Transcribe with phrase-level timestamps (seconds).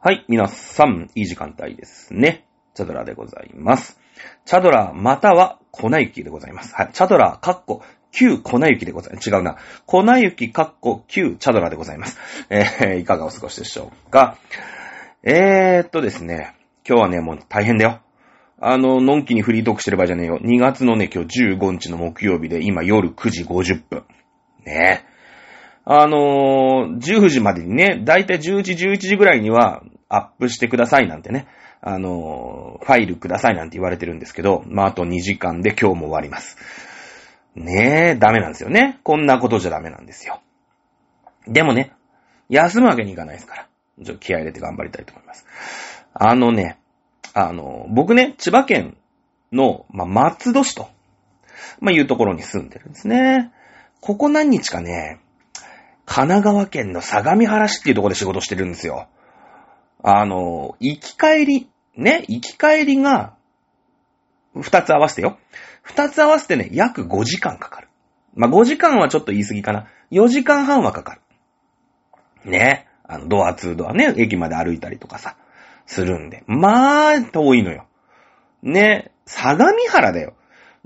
[0.00, 2.46] はい、皆さん、いい時間帯ですね。
[2.72, 3.98] チャドラでございます。
[4.44, 6.72] チャドラまたは粉雪でございます。
[6.72, 9.28] はい、チャドラ、かっこ、旧粉雪でございます。
[9.28, 9.56] 違うな。
[9.86, 12.16] 粉雪かっこ、旧チャドラでございます。
[12.48, 14.38] えー、いかがお過ごしでしょうか。
[15.24, 16.54] えーっとですね、
[16.88, 17.98] 今日はね、もう大変だよ。
[18.60, 20.38] あの、のんきにフリートークしてる場合じゃねえよ。
[20.40, 24.04] 2月のね、今日15日の木曜日で、今夜9時50分。
[24.64, 25.17] ねえ
[25.90, 31.48] あのー、10時までにね、だいたい10時、11時ぐらいにはアップしてくださいなんてね、
[31.80, 36.58] あのー、ファイルくださいなんて言われてるんですけど、まあ、あと2時間で今日も終わります。
[37.54, 39.00] ねえ、ダメなんですよね。
[39.02, 40.42] こんなことじゃダメなんですよ。
[41.46, 41.92] でもね、
[42.50, 43.68] 休むわけにいかないですから。
[44.04, 45.46] ちょっと気合入れて頑張りたいと思います。
[46.12, 46.78] あのね、
[47.32, 48.98] あの、僕ね、千葉県
[49.52, 50.90] の、まあ、松戸市と、
[51.80, 53.52] まあ、いうところに住んでるんですね。
[54.02, 55.20] ここ何日かね、
[56.08, 59.08] 神奈川県の相模原市っていうところで仕事してるんですよ。
[60.02, 63.34] あの、行き帰り、ね、行き帰りが、
[64.54, 65.38] 二つ合わせてよ。
[65.82, 67.88] 二つ合わせてね、約5時間かかる。
[68.34, 69.86] まあ、5時間はちょっと言い過ぎかな。
[70.10, 71.16] 4時間半はかか
[72.44, 72.50] る。
[72.50, 72.88] ね。
[73.04, 75.36] あの、ドア2ドアね、駅まで歩いたりとかさ、
[75.84, 76.42] するんで。
[76.46, 77.86] まあ、遠いのよ。
[78.62, 79.12] ね。
[79.26, 80.32] 相模原だよ。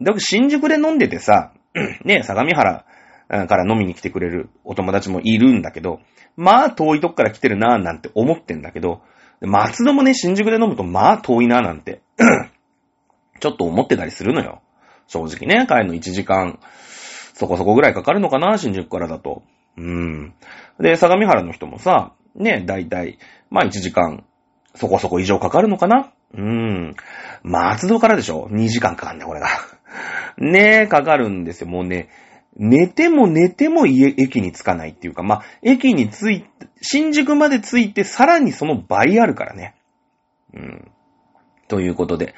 [0.00, 1.52] だから新宿で飲んでてさ、
[2.04, 2.84] ね、相模原
[3.32, 6.00] から飲みに来てくれるお友達もいるんだけど、
[6.36, 9.00] まあ遠いとこから来てるなぁなんて思ってんだけど、
[9.40, 12.02] 松戸もね、新宿で飲むとまあ遠いなぁなんて、
[13.40, 14.62] ちょっと思ってたりするのよ。
[15.06, 16.58] 正直ね、帰るの1時間、
[17.34, 19.42] そこそこぐらいかかるのかな、新宿からだと。
[19.76, 20.34] うん。
[20.78, 23.18] で、相模原の人もさ、ね、だいたい、
[23.50, 24.24] まあ1時間、
[24.74, 26.12] そこそこ以上かかるのかな？
[26.34, 26.94] うん。
[27.42, 29.48] 松戸からでしょ ?2 時間かかんね、これが。
[30.38, 31.68] ねえ、かかるんですよ。
[31.68, 32.08] もうね、
[32.56, 36.44] 寝ても寝ても家、駅に着かないっていうか、まあ、駅に着い、
[36.80, 39.74] 新宿まで着いて、さらにその倍あるからね。
[40.54, 40.90] うん。
[41.68, 42.34] ということで。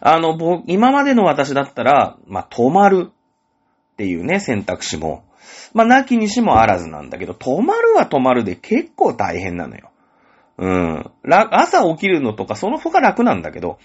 [0.00, 5.24] あの、僕、今までの私だったら、まあ、泊まるっていうね、選択肢も、
[5.74, 9.90] まあ、なきにしもあらずなんだけど、泊まるは泊まるで結構大変なのよ。
[10.56, 11.10] うん。
[11.24, 13.78] 朝起きるのとか、その他楽なんだけど、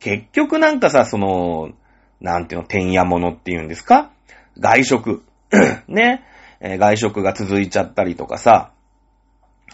[0.00, 1.70] 結局なんかさ、その、
[2.20, 4.10] なんていうの、てんやものっていうんですか？
[4.58, 5.22] 外食。
[5.88, 6.24] ね、
[6.60, 8.72] えー、外食が続いちゃったりとかさ、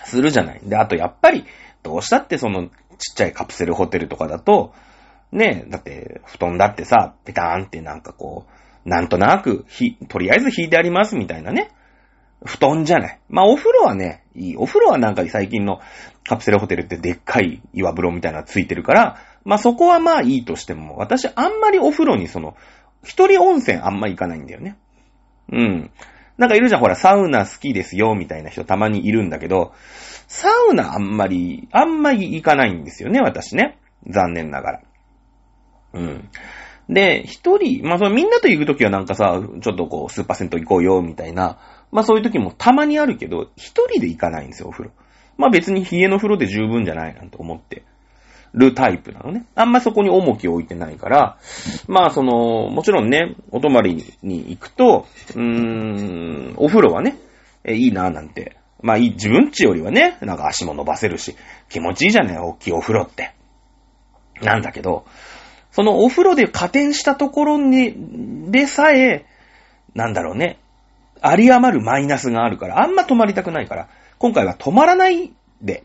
[0.05, 0.61] するじゃない。
[0.65, 1.45] で、あとやっぱり、
[1.83, 2.69] どうしたってその、
[2.99, 4.75] ちっちゃいカプセルホテルとかだと、
[5.33, 8.47] ね、だって、布団だってさ、ペターンってなんかこ
[8.85, 11.73] う、なんとなく、ひ、とりあえず引いてありますみたいなね。
[12.45, 13.21] 布団じゃない。
[13.29, 14.57] まあ、お風呂はね、いい。
[14.57, 15.81] お風呂はなんか最近の
[16.29, 22.57] カプセルホテルってでっかい岩風呂みたいなのついてるから、まあ、そこはまあいいとしても、私あんまりお風呂にその、
[23.03, 24.77] 一人温泉あんま行かないんだよね。
[25.53, 25.91] うん。
[26.37, 29.73] なんかいるじゃん、ほら、サウナ好きですよ、みたいな人たまにいるんだけど、
[30.27, 33.79] サウナあんまり、あんまり行かないんですよね、私ね。
[34.09, 34.81] 残念ながら。
[35.95, 36.29] うん。
[36.89, 41.59] で、一人、まあ、そのみんなと行くときはなんかさ、ちょっとこう、スーパー銭湯行こうよ、みたいな。
[41.93, 44.91] まあ、そういう時もたまにあるけど、一人で行かないんですよ、お風呂。
[45.37, 47.85] まあ、別に冷えの風呂で十分じゃないなんて思って
[48.55, 49.45] るタイプなのね。
[49.55, 51.39] あんまそこに重きを置いてないから、
[51.89, 57.17] まあ、その、もちろんね、お泊まりに行くと、うーん、お風呂はね、
[57.65, 58.57] えいいなぁ、なんて。
[58.81, 61.37] まあ、いい、自分ちよりはね、なんか足も伸ばせるし、
[61.69, 63.33] 気持ちいいじゃね大きいお風呂って。
[64.41, 65.05] なんだけど、
[65.73, 69.27] そのお風呂で加点したところに、でさえ、
[69.95, 70.59] なんだろうね、
[71.21, 73.89] あり余るマイナスがあるから、あんま泊まりたくないから、
[74.19, 75.33] 今回は泊まらない
[75.63, 75.85] で、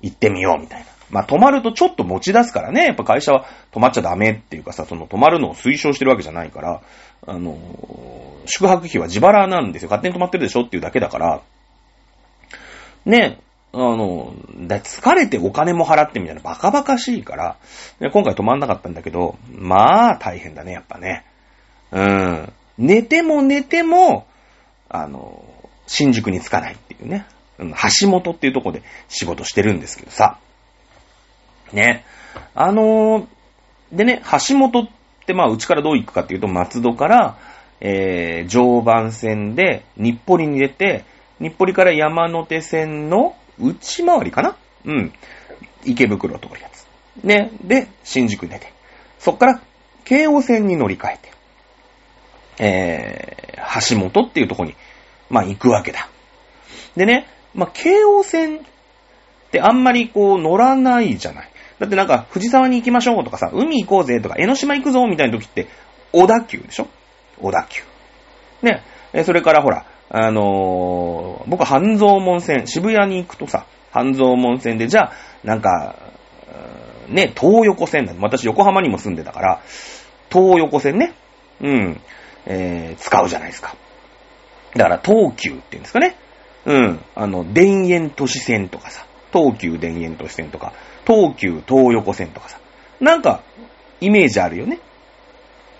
[0.00, 0.86] 行ってみようみたいな。
[1.10, 6.82] まあ、泊まるとちょっと持ち出すからね、やっぱ会社は泊まっちゃダメっていうかさ、その泊まるのを推奨してるわけじゃないから、
[7.26, 9.88] あのー、宿泊費は自腹なんですよ。
[9.88, 11.42] 勝手に泊まってるでしょっていうだけだから、
[13.04, 13.40] ね、
[13.72, 14.34] あの、
[14.66, 17.56] だ疲れてお金も払ってみたいなバカバカしいから、
[18.12, 21.24] 今回泊まんなかったんだけど、まあ大変だね、やっぱね。
[21.92, 22.52] うん。
[22.78, 24.26] 寝ても寝ても、
[24.88, 25.44] あの、
[25.86, 27.26] 新宿に着かないっていうね。
[28.00, 30.38] 橋本っていうとこで仕事してるんですけどさ。
[31.72, 32.04] ね。
[32.54, 33.26] あのー、
[33.92, 34.88] でね、橋本っ
[35.26, 37.36] てまあ、うちからどう行くかっていうと、松戸から、
[37.80, 41.04] えー、常磐線で日暮里に出て、
[41.40, 44.56] 日暮里から山手線の内回りかな？
[44.84, 45.12] うん。
[45.84, 46.86] 池袋を通るやつ。
[47.24, 47.50] ね。
[47.64, 48.72] で、新宿に出て。
[49.18, 49.60] そっから、
[50.04, 51.30] 京王線に乗り換えて、
[52.58, 54.74] えー、橋本っていうとこに、
[55.30, 56.08] まあ行くわけだ。
[56.96, 58.60] でね、まあ京王線っ
[59.50, 61.49] てあんまりこう乗らないじゃない。
[61.80, 65.66] だってなんか、藤沢に行きましょうとかさ、海行こうぜとか、江ノ島行くぞみたいな時って、
[66.12, 66.86] 小田急でしょ？
[67.40, 67.82] 小田急。
[68.62, 68.82] ね。
[69.12, 75.12] えそれからほら、あのー、僕、半蔵門線、渋谷に行くとさ、半蔵門線で、じゃあ、
[75.42, 75.96] なんか、
[77.08, 78.14] ね、東横線だ。
[78.20, 79.60] 私横浜にも住んでたから、
[80.30, 81.14] 東横線ね。
[81.60, 82.00] うん。
[82.46, 83.74] えー、使うじゃないですか。
[84.74, 86.16] だから東急って言うんですかね。
[86.66, 87.00] うん。
[87.16, 89.06] あの、田園都市線とかさ。
[89.32, 90.72] 東急田園都市線とか、
[91.06, 92.58] 東急東横線とかさ。
[93.00, 93.42] なんか、
[94.00, 94.78] イメージあるよね。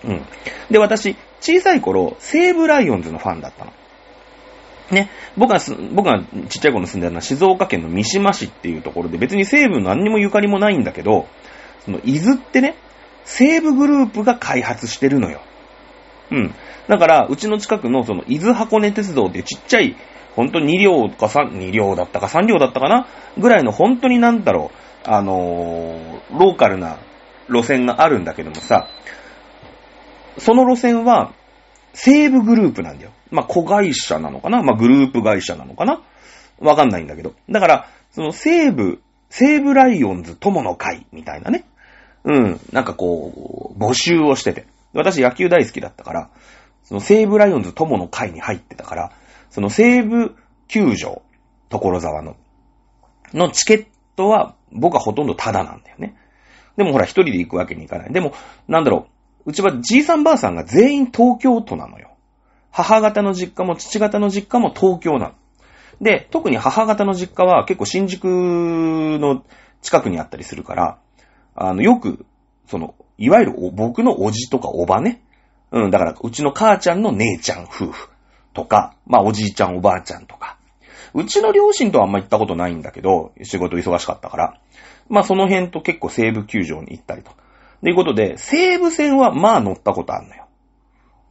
[0.03, 0.25] うん。
[0.69, 3.73] で、私、小さい頃、西武ライオンズのファンだったの。
[4.91, 5.09] ね。
[5.37, 5.59] 僕が、
[5.93, 11.27] 僕がちっちゃい頃住んでたのは静岡県の三島市っていうところで、別に西武何にもゆかりもないんだけど、
[11.85, 12.75] その伊豆ってね、
[13.23, 15.41] 西武グループが開発してるのよ。
[16.31, 16.53] うん。
[16.87, 19.95] だから、うちの近くのその伊豆箱根鉄道ってちっちゃい、
[20.35, 23.07] ほんと2両か3、2両だったか3両だったかな
[23.37, 26.99] ぐらいの本当になんだろう、あのー、ローカルな
[27.49, 28.87] 路線があるんだけどもさ、
[30.37, 31.33] その路線は、
[31.93, 33.11] 西武グループなんだよ。
[33.31, 34.63] まあ、子会社なのかな？
[34.63, 36.01] まあ、グループ会社なのかな？
[36.59, 37.33] わかんないんだけど。
[37.49, 41.65] だから、その西武、西武ライオンズ友の会みたいなね。
[42.23, 42.59] うん。
[42.71, 44.67] なんかこう、募集をしてて。
[44.93, 46.29] 私野球大好きだったから、
[46.83, 49.11] その西武ライオンズ友の会に入ってたから、
[49.49, 50.35] その西武
[50.67, 51.21] 球場、
[51.69, 52.35] 所沢の、
[53.33, 56.15] のチケットは僕はほとんどタダなんだよね。
[56.77, 58.13] でもほら一人で行くわけにいかない。
[58.13, 58.33] でも、
[58.67, 59.07] なんだろ
[59.45, 62.11] う、うちはじいさんばあさんが全員東京都なのよ。
[62.71, 65.33] 母方の実家も父方の実家も東京なの。
[65.99, 69.43] で、特に母方の実家は結構新宿の
[69.81, 70.97] 近くにあったりするから、
[71.55, 72.25] あの、よく、
[72.67, 75.21] その、いわゆる僕のおじとかおばね。
[75.71, 78.09] うん、だから、うちの母ちゃんの姉ちゃん夫婦
[78.53, 80.57] とか、まあ、おじいちゃんおばあちゃんとか。
[81.13, 84.57] うちの両親とはあんま行ったことないんだけど、仕事忙しかったから。
[85.09, 87.31] まあ、その辺と結構西武球場に行ったりと。
[87.81, 90.45] ということで、西武線はまあ乗ったことあるのよ。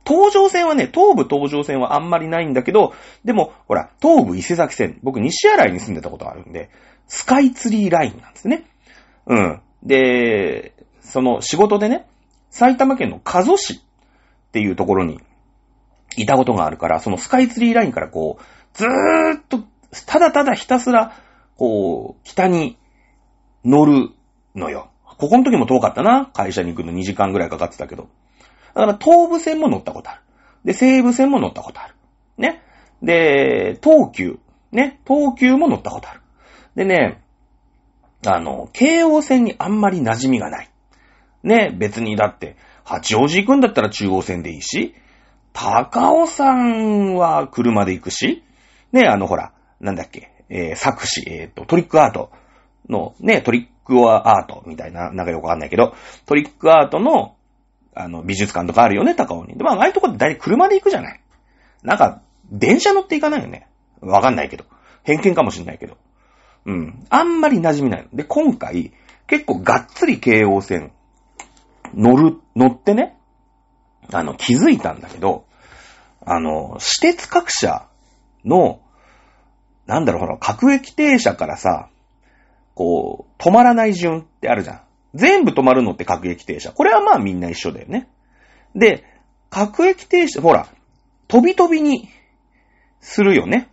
[0.06, 2.94] 東上線はね、東武東上線はあんまりないんだけど、
[3.24, 6.70] でも、ほら、東武伊勢崎線、僕西新井に住んでたことあるんで、
[7.06, 8.64] スカイツリーラインなんですね。
[9.26, 9.60] うん。
[9.82, 12.06] で、その仕事でね、
[12.50, 13.80] 埼玉県の加須市っ
[14.52, 15.20] ていうところに
[16.16, 18.42] いたことがあるから、そのスカイツリーラインからこう、
[18.74, 19.60] ずーっと、
[20.06, 21.14] ただただひたすら、
[21.56, 22.78] こう、北に
[23.64, 24.10] 乗る
[24.54, 24.90] のよ。
[25.04, 26.30] ここの時も遠かったな。
[26.32, 28.08] 会社に行くの2時間ぐらいかかってたけど。
[28.74, 30.20] だから東武線も乗ったことある。
[30.64, 31.94] で、西武線も乗ったことある。
[32.38, 32.62] ね。
[33.02, 34.38] で、東急。
[34.72, 35.00] ね。
[35.06, 36.20] 東急も乗ったことある。
[36.76, 37.22] でね、
[38.26, 40.70] あの、京王線にあんまり馴染みがない。
[41.42, 44.94] ね、別にだって、八王子行くんだったら中央線でいいし、
[45.52, 48.44] 高尾山は車で行くし、
[48.92, 52.30] ね、あのほら、なんだっけ、えー、作詞、えっ、ー、と、トリックアート
[52.88, 55.94] の、ね、トリックアートみたいな、なんかよくわかんないけど、
[56.26, 57.36] トリックアートの、
[57.94, 59.56] あの、美術館とかあるよね、高尾に。
[59.56, 61.20] で、まあ、ああいうとこって大体車で行くじゃない？
[61.82, 62.22] なんか、
[62.52, 63.68] 電車乗って行かないよね？
[64.00, 64.64] わかんないけど。
[65.02, 65.96] 偏見かもしんないけど。
[66.66, 67.06] うん。
[67.08, 68.08] あんまり馴染みないの。
[68.12, 68.92] で、今回、
[69.26, 70.92] 結構がっつり京王線、
[71.94, 73.16] 乗る、乗ってね、
[74.12, 75.46] あの、気づいたんだけど、
[76.24, 77.86] あの、私鉄各社
[78.44, 78.80] の、
[79.86, 81.88] なんだろう、ほら、各駅停車からさ、
[82.74, 84.80] こう、止まらない順ってあるじゃん。
[85.14, 86.72] 全部止まるのって各駅停車。
[86.72, 88.08] これはまあみんな一緒だよね。
[88.74, 89.04] で、
[89.50, 90.68] 各駅停車、ほら、
[91.26, 92.08] 飛び飛びに
[93.00, 93.68] するよね。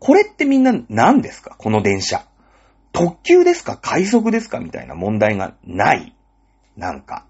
[0.00, 1.54] これってみんな何ですか？
[1.56, 2.26] この電車。
[2.92, 3.76] 特急ですか？
[3.76, 4.58] 快速ですか？
[4.58, 6.14] みたいな問題がない。
[6.76, 7.26] なんか。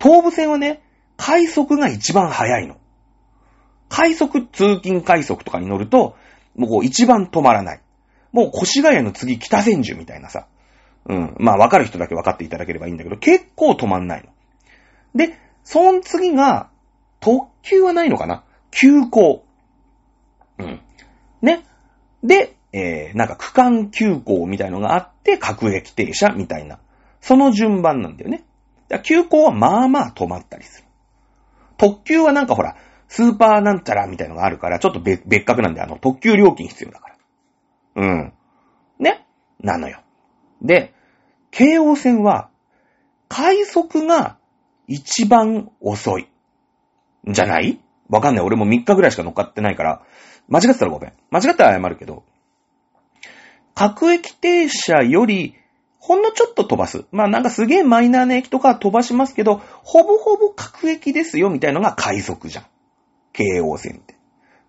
[0.00, 0.82] 東武線はね、
[1.16, 2.76] 快速が一番早いの。
[3.88, 6.16] 快速、通勤快速とかに乗ると、
[6.54, 7.80] もうこう一番止まらない。
[8.32, 10.46] もう越谷の次北千住みたいなさ。
[11.06, 11.34] うん。
[11.38, 14.30] まあわかる人だけ分かっていただければいいんだけど、結構止まんないの。
[15.14, 16.70] で、その次が、
[17.20, 18.44] 特急はないのかな？
[18.70, 19.44] 急行。
[20.58, 20.80] うん。
[21.40, 21.64] ね。
[22.24, 26.78] で、えー、なんか区間急行みたいのがあって、各駅停車みたいな。
[27.20, 28.44] その順番なんだよね。
[29.04, 30.86] 急行はまあまあ止まったりする。
[31.76, 32.76] 特急はなんかほら、
[33.14, 37.16] スーパーなんちゃらみたいのがあるから、ちょっと別格なんで、あの、特急料金必要だから。
[37.96, 38.32] うん。
[38.98, 39.26] ね？
[39.60, 40.00] なのよ。
[40.62, 40.94] で、
[41.50, 42.48] 京王線は、
[43.28, 44.38] 快速が
[44.86, 46.26] 一番遅い。
[47.26, 47.80] じゃない？
[48.08, 48.44] わかんない。
[48.46, 50.02] 俺も3日ぐらいしか乗っかってないから、
[50.48, 51.12] 間違ってたらごめん。
[51.30, 52.24] 間違ったら謝るけど、
[53.74, 55.54] 各駅停車より、
[55.98, 57.04] ほんのちょっと飛ばす。
[57.12, 62.64] まあなんかすげえマイナーな駅とか飛ばしますけど、ほぼほぼ各駅ですよみたいのが快速じゃん。
[63.32, 64.14] 京王線って。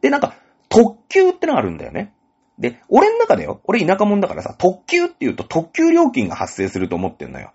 [0.01, 0.35] で、なんか、
[0.69, 2.13] 特急ってのがあるんだよね。
[2.57, 7.51] で、俺の中でよ、俺田舎者だからさ、特急って言うと特急料金が発生すると思ってんのよ。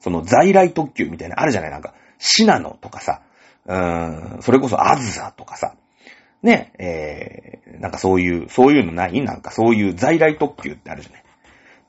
[0.00, 1.70] その在来特急みたいなあるじゃない？
[1.70, 3.22] なんか、シナノとかさ、
[3.66, 5.74] うーん、それこそアズザとかさ、
[6.42, 9.20] ね、えー、なんかそういう、そういうのない？
[9.22, 11.22] なんかそういう在来特急ってあるじゃない？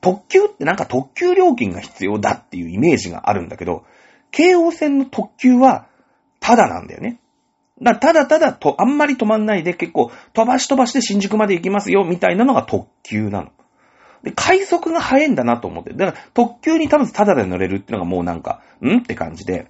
[0.00, 3.84] 特急ってなんか特急料金が必要だっていうイメージがあるんだけど、
[4.30, 5.86] 京王線の特急は、
[6.40, 7.20] ただなんだよね。
[7.82, 13.52] だただただと、あんまり止まんないで結構飛ばし飛ばして新宿まで行きますよ、みたいなのが特急なの。
[14.22, 15.92] で、快速が速いんだなと思って。
[15.92, 18.98] だから特急に多分ただで乗れるっていうのがもうなんか、ん？
[18.98, 19.68] って感じで。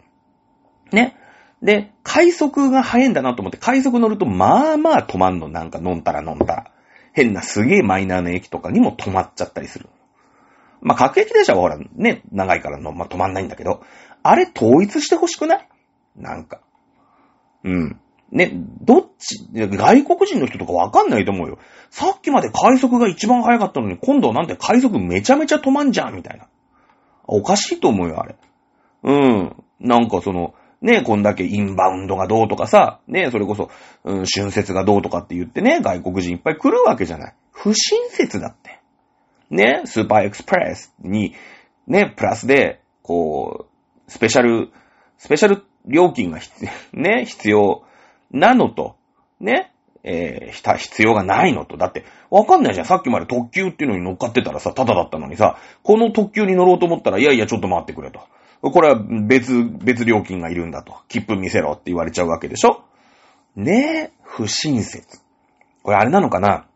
[0.91, 1.17] ね。
[1.63, 5.49] で、快速が速いんだなと思って、快速乗るとまあまあ止まんの。
[5.49, 6.71] なんか飲んたら飲んたら。
[7.13, 9.89] 変なすげえマイナーな駅とかにも止まっちゃったりする。
[10.81, 13.83] まあ、各駅電車はほら、ね、長いからの、まあ、止まんないんだけど、
[14.23, 15.69] あれ統一してほしくない？
[16.17, 16.61] なんか。
[17.65, 18.01] うん。
[18.31, 21.59] ね、どっち、外国人の人とかわかんないと思うよ。
[21.91, 26.47] さっきまで快速が一番早かったのに、今度はなんで快速めちゃめちゃ止まんじゃんみたいな。
[27.27, 28.37] おかしいと思うよ、あれ。
[29.03, 29.57] うん。
[29.81, 33.71] なんかその、ね、こんだけインバウンドがどうとかさ、ね、それこそ、
[34.05, 37.35] うん、春節がどうとかって言ってね、外国人いっぱい来るわけじゃない。
[37.53, 38.81] 不親切だって。
[39.51, 41.35] ね、スーパーエクスプレスに、
[41.87, 43.67] ね、プラスで、こ
[44.07, 44.71] う、スペシャル、
[45.17, 47.83] スペシャル料金が必、ね、必要
[48.31, 48.97] なのと、
[49.41, 49.73] ね、
[50.05, 51.77] えー、必要がないのと。
[51.77, 52.87] だって、わかんないじゃん。
[52.87, 58.21] さっきまで特急っていうのに乗っかってたらさ、タダだったのにさ、この特急に乗ろうと思ったら、いやいや、ちょっと待ってくれと。
[58.61, 60.95] これは別、別料金がいるんだと。
[61.09, 62.83] 切符見せろって言われちゃうわけでしょ？
[63.57, 65.21] ねえ、不親切。
[65.83, 66.67] これあれなのかな？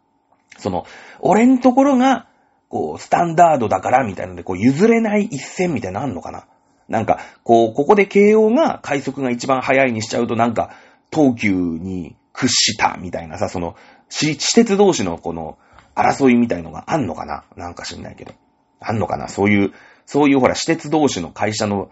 [0.58, 0.84] その、
[1.20, 2.28] 俺んところが、
[2.68, 6.46] こう、スタンダードだからみたいなので、こう、譲れない一線みたいなのあんのかな？
[6.88, 10.74] なんか、こう、ここで慶応が快速が一番早いにしちゃうと、なんか、
[11.12, 13.76] 東急に屈したみたいなさ、その、
[14.08, 15.58] 私鉄同士のこの、
[15.94, 17.44] 争いみたいのがあんのかな？
[17.54, 18.32] なんか知んないけど。
[18.80, 19.28] あんのかな？
[19.28, 19.72] そういう、
[20.06, 21.90] そういうほら、私鉄同士の会社の、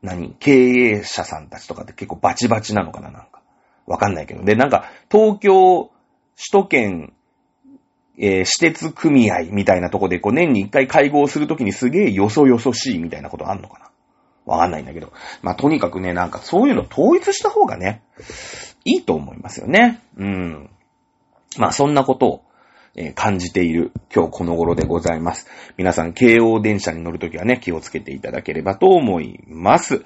[0.00, 0.36] 何？
[0.38, 3.10] 経営者さんたちとかって結構バチバチなのかな？
[3.10, 3.42] なんか。
[3.84, 4.44] わかんないけど。
[4.44, 5.90] で、なんか、東京、
[6.36, 7.12] 首都圏、
[8.16, 13.90] えー、私鉄組合みたいなとこで、こう、年に一回会合するときにすげえよそよそしいみたいなことあんのかな？
[14.46, 15.12] わかんないんだけど。
[15.42, 18.02] まあ、とにかくね、なんかそういうの統一した方がね、
[18.84, 20.00] いいと思いますよね。
[20.16, 20.70] うん。
[21.58, 22.42] まあ、そんなことを、
[22.94, 25.48] えー、感じている今日この頃でございます。
[25.76, 30.04] 皆さん、京王電車に乗るときはね、気をつけていただければと思います。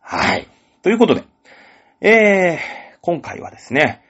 [0.00, 0.48] はい。
[0.82, 1.24] ということで、
[2.00, 4.02] えー、今回はですね、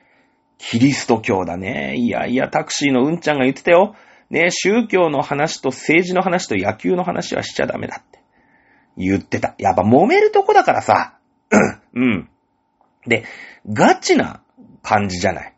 [0.59, 1.95] キリスト教だね。
[1.97, 3.95] いやいや、タクシーのうんちゃんが言ってたよ。
[4.30, 8.15] ね、宗教の話と政治の話と野球の話はしちゃダメだって
[8.97, 9.55] 言ってた。
[9.59, 11.19] やっぱ揉めるとこだからさ。
[11.95, 12.29] うん。
[13.07, 13.25] で、
[13.69, 14.43] ガチな
[14.83, 15.55] 感じじゃない。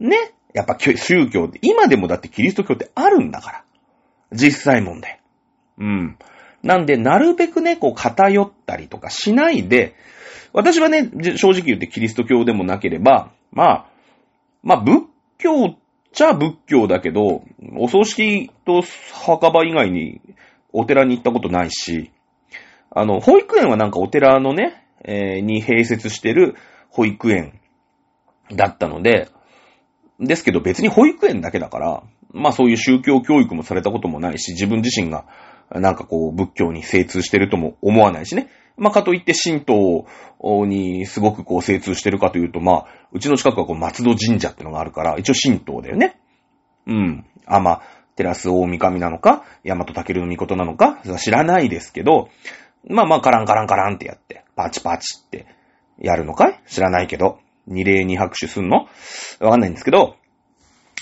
[0.00, 0.16] ね。
[0.54, 3.64] やっぱ宗教って、今でもだってキリスト教ってあるんだから。
[4.32, 5.20] 実際問題。
[5.78, 6.18] うん。
[6.62, 9.94] なんで、なるべくね、こう偏ったりとかしないで、
[10.52, 13.86] 私はね、正直言ってキリスト教でもなければ、まあ、
[14.62, 15.04] まあ、仏
[15.38, 15.78] 教っ
[16.12, 17.44] ちゃ仏教だけど、
[17.76, 18.82] お葬式と
[19.12, 20.20] 墓場以外に
[20.72, 22.10] お寺に行ったことないし、
[22.90, 26.56] あの、保育園はなんかお寺のね、えー、に併設してる
[26.90, 27.60] 保育園
[28.50, 29.28] だったので、
[30.20, 32.02] ですけど別に保育園だけだから、
[32.32, 35.26] まあそういう宗教教育もされたこともないし、自分自身が
[35.70, 38.48] なんかこう仏教に精通してるとも思わないしね。
[38.76, 40.06] まあ、かといって神道
[40.66, 46.20] にすごくこう精通してるかというと、まあ、うちの近くはこう松戸神社ってのがあるから、一応神道だよね。
[46.86, 47.26] うん。
[47.44, 47.82] あ、まあ、
[48.14, 52.28] テラス大神なのか、大和武の御事なのか、知らないですけど、
[52.86, 55.46] まあまあ、カランカランカランってやって、パチパチって
[55.98, 56.60] やるのかい？
[56.66, 58.88] 知らないけど、二礼二拍手すんの？
[59.40, 60.16] わかんないんですけど、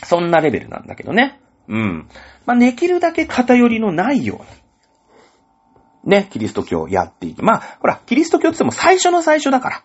[0.03, 1.41] そんなレベルなんだけどね。
[1.69, 2.09] うん。
[2.45, 4.41] まあ、できるだけ偏りのないよ
[6.05, 6.11] うに。
[6.11, 7.43] ね、キリスト教やっていく。
[7.43, 9.85] まあ、ほら、キリスト教って言っても最初の最初だから。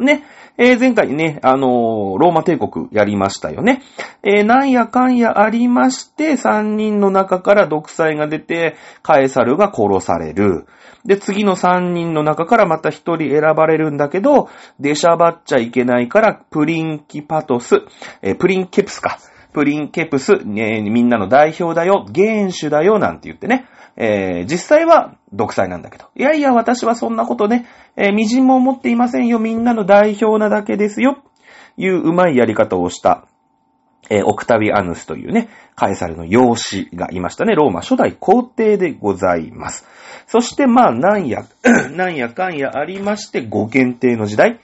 [0.00, 0.24] ね。
[0.58, 3.82] えー、前回ね、あのー、ローマ帝国やりましたよね。
[4.22, 10.66] えー、なんやかんやありまして、三人の中から独裁が出て、カエサルが殺される。
[11.04, 17.76] で、次の三人の中からまた一人選ばれるんだけど、出しゃばっちゃいけないから、プリンキパトス、
[18.20, 19.18] えー、プリンケプスか。
[19.52, 23.66] プリンケプス、ね、みんなの代表だよ、元首だよ、なんて言ってね。
[23.96, 26.06] えー、実際は独裁なんだけど。
[26.16, 27.66] いやいや、私はそんなことね、
[27.96, 29.38] えー、微塵も思っていませんよ。
[29.38, 31.22] みんなの代表なだけですよ。
[31.76, 33.26] いううまいやり方をした、
[34.08, 37.54] えー、オクタビアヌスというね、カエサルの養子がいましたね。
[37.54, 39.86] ローマ初代皇帝でございます。
[40.26, 41.44] そして、まあ、なんや、
[41.92, 44.60] なんやかんやありまして、ご検定の時代。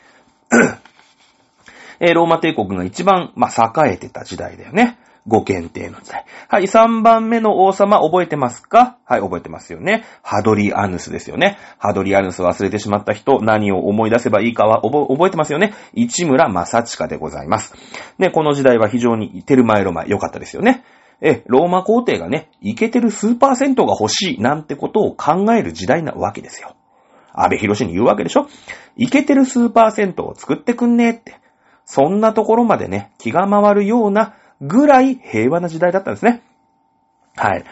[1.98, 4.98] えー、ローマ帝国が一番、まあ、栄えてた時代だよね。
[5.26, 6.24] ご検定の時代。
[6.48, 8.98] はい、3番目の王様覚えてますか？
[9.04, 10.04] はい、覚えてますよね。
[10.22, 11.58] ハドリアヌスですよね。
[11.78, 15.74] ハドリアヌス忘れてしまった人、何を思い出せばいいかは覚えてますよね。
[15.94, 17.74] 市村正親でございます。
[18.18, 20.84] ね、この時代は非常にテルマエロマ良かったですよね。
[21.20, 26.76] え、ローマ皇帝がね、イケてるスーパー銭湯が欲しいなんてことを考える時代なわけですよ。
[27.32, 28.48] 安倍博士に言うわけでしょ？
[28.96, 31.40] イケてるスーパー銭湯を作ってくんねえって。
[31.84, 36.42] そんなところまでね、気が回るようなぐらい平和な時代だったんですね。
[37.36, 37.64] はい。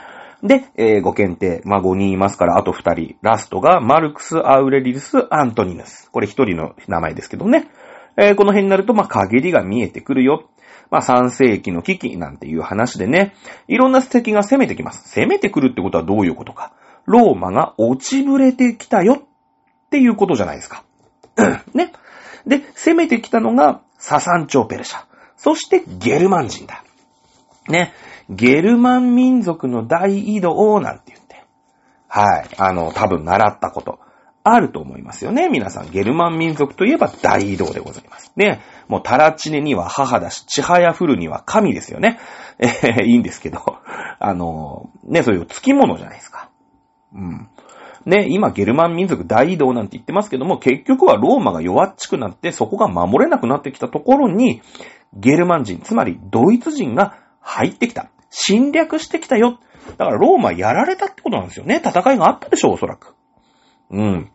[0.42, 1.62] で、えー、ご検定。
[1.64, 3.16] まあ、5人いますから、あと2人。
[3.22, 6.10] ラストが、マルクス・アウレリルス・アントニヌス。
[6.10, 7.68] これ1人の名前ですけどね。
[8.16, 10.48] えー、この辺になると、まあ、限りが見えてくるよ。
[10.90, 13.34] まあ、3世紀の危機なんていう話でね、
[13.68, 15.08] いろんな敵が攻めてきます。
[15.08, 16.72] 攻めてくるってことはどういうことか。
[17.06, 20.84] ローマが落ちぶれてきたよっていうことじゃないですか。
[21.74, 21.92] ね。
[22.46, 25.04] で、攻めてきたのがササンチョペルシャ。
[25.44, 26.82] そしてゲルマン人だ。
[27.68, 27.92] ね。
[28.30, 31.44] ゲルマン民族の大移動なんて言って。
[32.08, 32.48] はい。
[32.56, 33.98] あの、多分習ったこと。
[34.42, 35.50] あると思いますよね。
[35.50, 38.32] 皆さん、ゲルマン民族といえば大移動でございます。
[38.36, 38.62] ね。
[38.88, 42.18] もう、タラチネには母だし、チハヤフルには神ですよね。
[42.58, 43.60] えー、いいんですけど、
[44.18, 46.48] あの、ね、そういう付き物じゃないですか。
[47.14, 47.48] うん。
[48.06, 54.60] ね、今、ゲルマン民族大移動なんて言ってますけども、結局はローマが弱っちくなって、そこが守れなくなってきたところに、
[55.14, 58.10] ゲルマン人、つまりドイツ人が入ってきた。
[58.30, 59.58] 侵略してきたよ。
[59.96, 61.80] だからローマやられたってことなんですよね。
[61.84, 63.14] 戦いがあったでしょう、おそらく。
[63.90, 64.30] うん。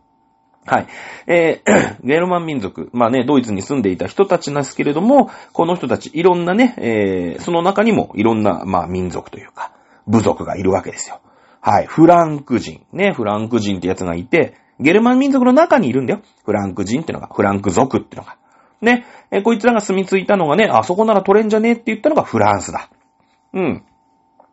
[0.66, 0.86] はい。
[1.26, 2.90] えー、 ゲルマン民族。
[2.92, 9.72] まあね、ドイツに住んでいた人たちなんですけれども、この人たち、いろんなね、えー、その中にもいろんな、まあ民族というか、
[10.06, 11.20] 部族がいるわけですよ。
[11.60, 11.86] はい。
[11.86, 12.86] フランク人。
[12.92, 16.22] ね、フランク人ってやつがいて、ゲルマン民族の中にいるんだよ。
[16.44, 18.36] フランク人ってのが、フランク族ってのが。
[18.80, 22.88] ね、えこいつらが住み着いたのがね、あそこなら取れんじゃねえって言ったのがフランスだ。
[23.52, 23.84] うん。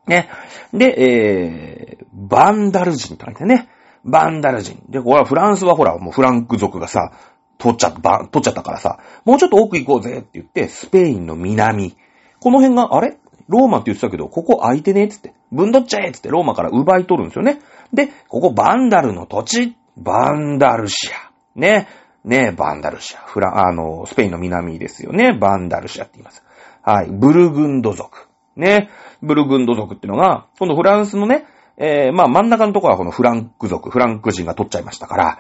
[0.06, 0.30] ね。
[0.74, 3.70] で、えー、バンダル人って書いてね。
[4.04, 4.84] バンダル人。
[4.90, 7.14] で、これはフランスはほら、もうフランク族がさ、
[7.58, 11.96] 取っちゃった、取っちゃったからさ、もうちょっと奥行こうぜって言って、スペインの南。
[12.40, 13.18] この辺が、あれ？
[13.48, 17.60] ローマって言ってたけど、ここ空いてねえつって、分取っちゃえつってローマから奪い取るんですよね。
[17.94, 21.32] で、ここバンダルの土地、バンダルシア。
[21.56, 21.88] ね。
[22.24, 23.20] ねバンダルシア。
[23.20, 25.34] フラ、あの、スペインの南ですよね。
[25.34, 26.44] バンダルシアって言います。
[26.82, 27.10] はい。
[27.10, 28.28] ブルグンド族。
[28.56, 28.90] ね。
[29.22, 31.46] ブルグンド族ってのが、今度フランスのね、
[31.78, 35.38] えー、まあ真ん中のところはこのフランク族、フランク人が取っちゃいましたから、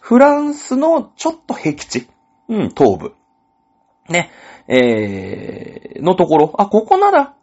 [0.00, 2.08] フランスのちょっと僻地、
[2.48, 3.14] うん、東部。
[4.08, 4.30] ね。
[4.68, 7.34] えー、のところ、あ、ここなら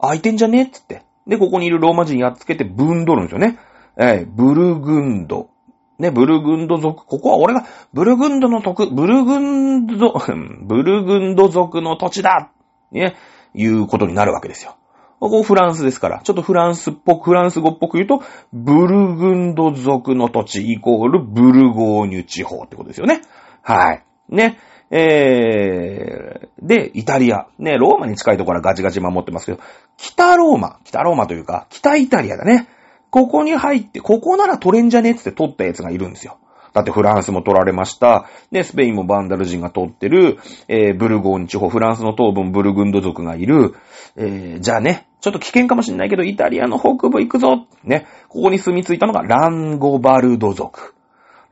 [0.00, 1.02] 空いてんじゃねえっつって。
[1.26, 3.58] で、ここにいるローマ人やっつけてぶんどるんですよね。
[3.96, 5.50] えー、ブルグンド。
[5.98, 7.06] ね、ブルグンド族。
[7.06, 10.14] ここは俺が、ブルグンドの特、ブルグンド、
[10.62, 12.50] ブルグンド族の土地だ
[12.90, 13.14] ね、
[13.54, 14.76] いうことになるわけですよ。
[15.20, 23.20] ここフランスですから、ちょっとフランスっぽく、フランス語っぽく言うと、ブルグンド族の土地イコールブルゴーニュ地方ってことですよね。
[23.62, 24.04] はい。
[24.28, 24.58] ね。
[24.94, 27.46] えー、で、イタリア。
[27.58, 29.58] ね、ローマに近いところはガチガチ守ってますけど、
[29.96, 32.68] 北ローマ、北ローマというか、北イタリアだね。
[33.10, 36.36] ここに入って、ここなら取れんじゃねえって取ったやつがいるんですよ。
[36.74, 38.26] だってフランスも取られました。
[38.50, 40.38] で、スペインもバンダル人が取ってる。
[40.68, 43.74] えー、ブルゴーニ地方、フランスの東部もブルグンド族がいる。
[44.16, 47.66] えー、じゃあね、ちょっと危険かもしんないけど、イタリアの北部行くぞ。
[47.84, 50.94] ね、ここに住み着いたのがランゴバルド族。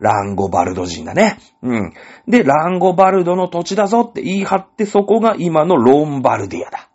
[0.01, 1.39] ランゴバルド人だね。
[1.63, 1.93] うん。
[2.27, 6.89] で、ランゴバルドの土地だぞって言い張って、そこが今のロンバルディアだ。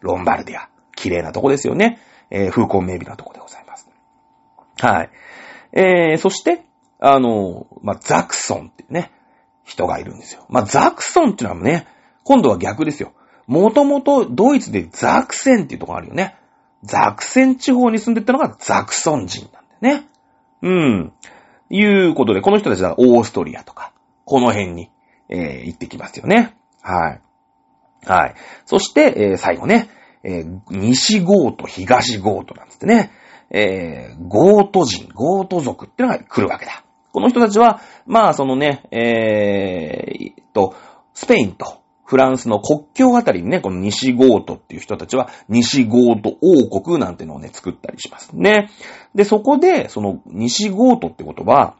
[0.00, 0.68] ロンバルディア。
[0.96, 2.00] 綺麗なとこですよね。
[2.30, 3.88] えー、風光明媚なとこでございます。
[4.80, 5.10] はい。
[5.72, 6.64] えー、そして、
[6.98, 9.12] あの、まあ、ザクソンっていうね、
[9.64, 10.44] 人がいるんですよ。
[10.48, 11.86] まあ、ザクソンっていうのはね、
[12.24, 13.12] 今度は逆ですよ。
[13.46, 16.36] もともとドイツでザクセンっていうところあるよね。
[16.82, 20.08] ザクセン地方に住んでったのがザクソン人なんだよね。
[20.62, 21.12] うん。
[21.70, 23.92] いうことで、この人たちはオーストリアとか、
[24.24, 24.90] この辺に、
[25.28, 26.56] えー、行ってきますよね。
[26.82, 27.20] はい。
[28.04, 28.34] はい。
[28.64, 29.88] そして、えー、最後ね、
[30.22, 33.10] えー、西ゴート、東ゴートなんつってね、
[33.50, 36.84] えー、ゴート人、ゴート族ってのが来るわけだ。
[37.12, 40.74] この人たちは、まあ、そのね、えー、と、
[41.14, 48.70] スペインとフランスの国境あたりにね、この西ゴートっていう人たちは、西ゴート王国なんてのをね、作ったりしますね。
[49.14, 51.76] で、そこで、その西ゴートってことは、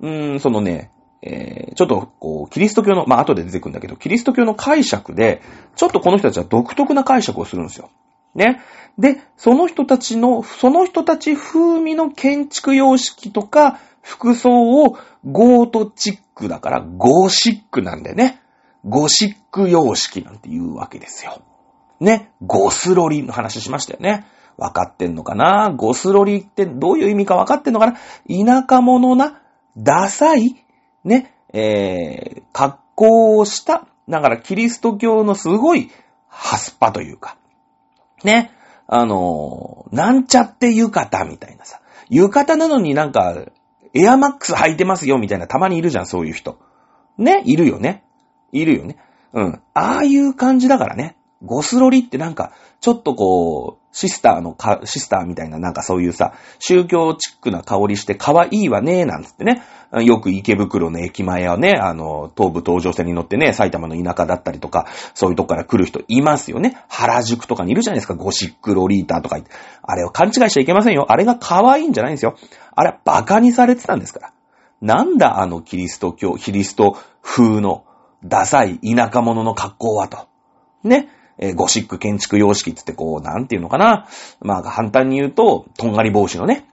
[0.00, 0.90] うーん、そのね、
[1.22, 5.40] えー、ちょっと、こう、キリスト教の、まあ、後で出てくるんだけど、キリスト教の解釈で、
[5.74, 7.88] ちょっとこの人たちは独特な解釈をするんですよ。
[8.34, 8.60] ね。
[8.98, 14.50] で、その人たちの、その人たち風味の建築様式とか、服装
[14.82, 18.41] をゴートチックだから、ゴーシックなんだよね。
[18.84, 21.40] ゴシック様式なんて言うわけですよ。
[22.00, 24.26] ね、ゴスロリの話しましたよね。
[24.56, 25.72] わかってんのかな？
[25.76, 27.92] ゴスロリってどういう意味かわかってんのかな？
[28.28, 29.40] 田舎者な、
[29.76, 30.64] ダサい、
[31.04, 35.90] ね、えー、格好をした、だからキリスト教のすごい、
[36.28, 37.36] ハスパというか、
[38.24, 38.50] ね、
[38.86, 43.36] あのー、なんちゃって浴衣みたいなさ、浴衣なのになんか、
[43.94, 46.58] エアマックス履いてますよみたいなたまにいるじゃん、そういう人。
[47.16, 48.04] ね、いるよね。
[48.52, 48.96] いるよね。
[49.32, 49.60] うん。
[49.74, 51.16] ああいう感じだからね。
[51.44, 59.62] ゴスロリってなんか、ちょっとこう、シスターのか、シスターみたいななんかそういうさ、宗教チックな香りして可愛いわね、なんつってね。
[60.04, 66.78] よく池袋の駅前やね、あの、東武東上線に乗ってね、埼玉の田舎だったりとか、そういうとこから来る人いますよね。
[66.88, 69.52] 原宿とかにいるじゃないですか、ゴシックロリータとか言って。
[69.82, 71.06] あれを勘違いしちゃいけませんよ。
[71.10, 72.36] あれが可愛いんじゃないんですよ。
[72.74, 74.32] あれは馬鹿にされてたんですから。
[74.80, 77.84] なんだあのキリスト教、キリスト風の
[78.24, 80.28] ダサい田舎者の格好はと。
[80.84, 81.08] ね。
[81.38, 84.06] え、ゴシック建築様式ってってこう、なんていうのかな。
[84.40, 86.68] まあ、簡単に言うと、とんがり帽子のね、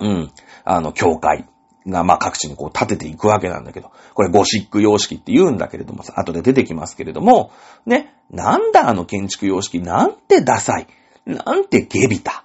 [0.00, 0.32] うん、
[0.64, 1.46] あの、教会
[1.86, 7.50] が、まあ、各地にこう立てていくわけなんだけど、これゴシック様式って言うんだけれどもさ、後で出てきますけれども、
[7.86, 10.86] ね、なんだあの建築様式、なんてダサい、
[11.26, 12.44] なんて下卑た。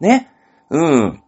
[0.00, 0.30] ね、
[0.70, 1.22] うん、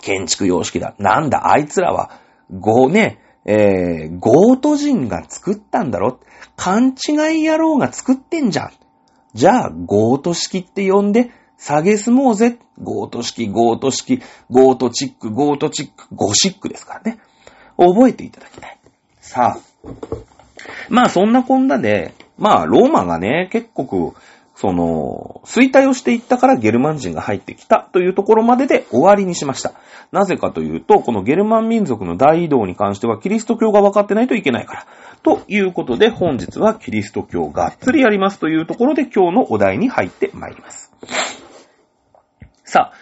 [0.00, 0.94] 建築様式だ。
[0.98, 2.10] なんだあいつらは、
[2.50, 6.18] ごね、えー、ゴート人が作ったんだろ？
[6.56, 8.72] 勘違い野郎が作ってんじゃん。
[9.34, 12.58] じゃあ、ゴート式って呼んで、下げすもうぜ。
[12.82, 17.18] ゴート式、ゴート式、ゴートチック、ゴートチック、ゴシックですからね。
[17.76, 18.78] 覚えていただきたい。
[19.20, 19.60] さあ。
[20.88, 24.14] まあ、そんなこんなで、まあ、ローマがね、結構、
[24.60, 29.72] その、衰退をしていったからゲルマン人が入ってきたというところまでで終わりにしました。
[30.12, 34.86] なぜかというと、このゲルマン民族の大移動に関してはキリスト教が分かってないといけないから。
[35.22, 40.92] ということで、本日はキリスト教がっつりやりますというところで今日のお題に入ってまいります。
[42.64, 42.94] さあ、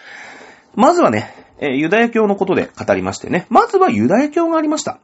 [0.75, 4.99] まずはね、えユダヤ教のことで語りましてね、まずはユダヤ教がありました。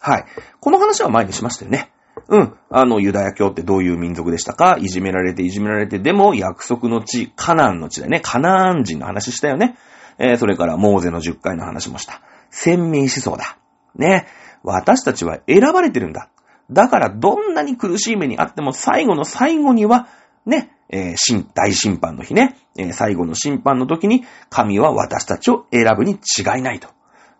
[0.00, 0.24] はい。
[0.58, 1.88] この話は前にしましたよね。
[2.28, 2.54] うん。
[2.70, 4.76] あの、ユダヤ教ってどういう民族でしたか？
[4.80, 8.20] いじめられていじめられて、でも約束の地、カナンの地だよね。
[8.20, 9.76] カナン人の話したよね。
[10.18, 12.20] えー、それからモーゼの10回の話もした。
[12.50, 13.58] 先民思想だ。
[13.94, 14.26] ね。
[14.62, 16.28] 私たちは選ばれてるんだ。
[16.70, 20.08] だからどんなに苦しい目にあっても最後の最後には、
[20.46, 26.88] ね、えー、大審判の日ね、えー、最後の審判の時に神は私たちを選ぶに違いないと。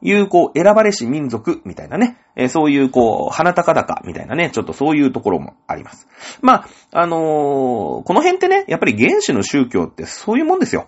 [0.02, 6.08] いう、こう、選ばれし民族みたいなね、えー、そういう、こう、花高々みたいなね、ちょっとそういうところもあります。
[6.40, 10.86] まあ、あのー、この辺ってね、やっぱり原始の宗教ってそういうもんですよ。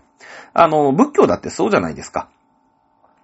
[0.54, 2.30] あのー、仏教だってそうじゃないですか。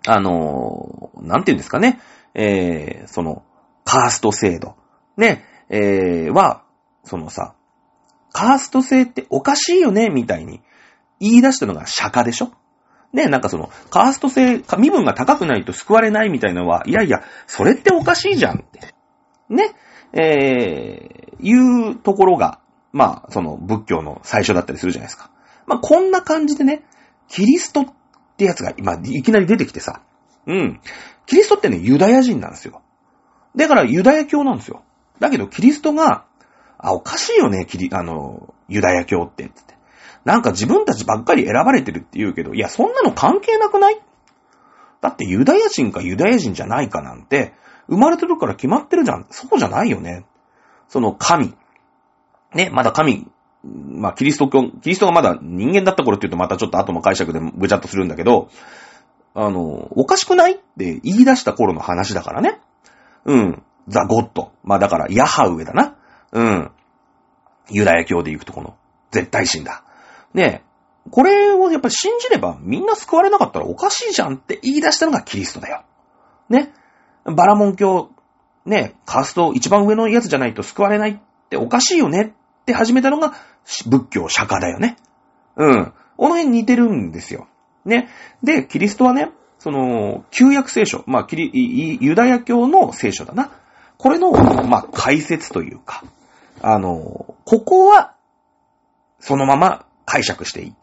[0.07, 2.01] あの、なんて言うんですかね、
[2.35, 3.43] え、その、
[3.85, 4.77] カースト制度。
[5.17, 6.63] ね、え、は、
[7.05, 7.55] そのさ、
[8.33, 10.61] カースト制っておかしいよね、みたいに
[11.21, 12.53] 言い出したのが釈迦でしょ
[13.13, 18.95] ね、なんかその、カースト制、身分が高くないと救われないみたいのは、いやいや、それっておかしいじゃんって。
[19.49, 19.75] ね、
[20.13, 22.61] えー、いうところが、
[22.93, 25.31] まあ、その仏教の最初だったりするじゃないですか。
[25.67, 26.85] まあ、こんな感じでね、
[27.29, 27.87] キリストっ
[28.37, 30.03] てやつが今、いきなり出てきてさ、
[30.47, 30.81] うん。
[31.27, 32.83] キリストってね、ユダヤ人なんですよ。
[33.55, 34.83] だからユダヤ教なんですよ。
[35.19, 36.25] だけど、キリストが、
[36.79, 39.78] あ、おかしいよね、キリ、あの、ユダヤ教って、つって。
[40.25, 44.01] なんか自分たちばっかり選ばれてるって言うけど、いや、そんなの関係なくない？
[45.01, 47.55] だってユダヤ人かユダヤ人じゃないかなんて、
[47.89, 49.27] 生まれてるから決まってるじゃん。
[49.31, 50.25] そうじゃないよね。
[50.89, 51.55] その神。
[52.55, 53.27] ね、まだ神、
[53.63, 58.51] まあ、キリスト教、キリストがまだ人間だった頃って言うとまたちょっと後の解釈でぐちゃっとするんだけど、
[59.35, 62.61] あの、おかしくないって言い出した頃の話だからね。
[63.25, 63.63] うん。
[63.87, 64.53] ザ・ゴッド。
[64.65, 65.97] まあだから、ヤハウエだな。
[66.33, 66.71] うん。
[67.71, 68.77] ユダヤ教で行くとこの、
[69.11, 69.85] 絶対神だ。
[70.35, 70.69] ねえ
[71.11, 75.85] これをやっぱり信じればみんな救われなかったらおかしいじゃんって言い出したのがキリストだよ。
[76.49, 76.73] ね。
[77.25, 78.11] バラモン教、
[78.65, 83.35] ね、カースト一番上のやつじゃないと救われないっておかしいよねって始めたのが
[83.87, 84.97] 仏教釈迦だよね。
[85.57, 85.93] うん。
[86.17, 87.49] この辺似てるんですよ。
[87.85, 88.09] ね。
[88.43, 93.51] で、キリストはね、その、旧約聖書、まあ、キリ、ユダヤ教の聖書だな。
[93.97, 96.05] これの、まあ、解説というか、
[96.61, 98.15] あの、ここは、
[99.21, 100.75] そのまま解釈していい。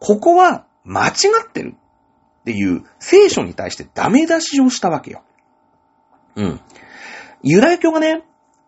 [0.00, 1.12] ここは間違
[1.48, 5.22] ってるっていう聖書に対してダメ出しをしたわけよ。
[6.34, 6.60] うん。
[7.42, 8.24] ユダヤ教がね、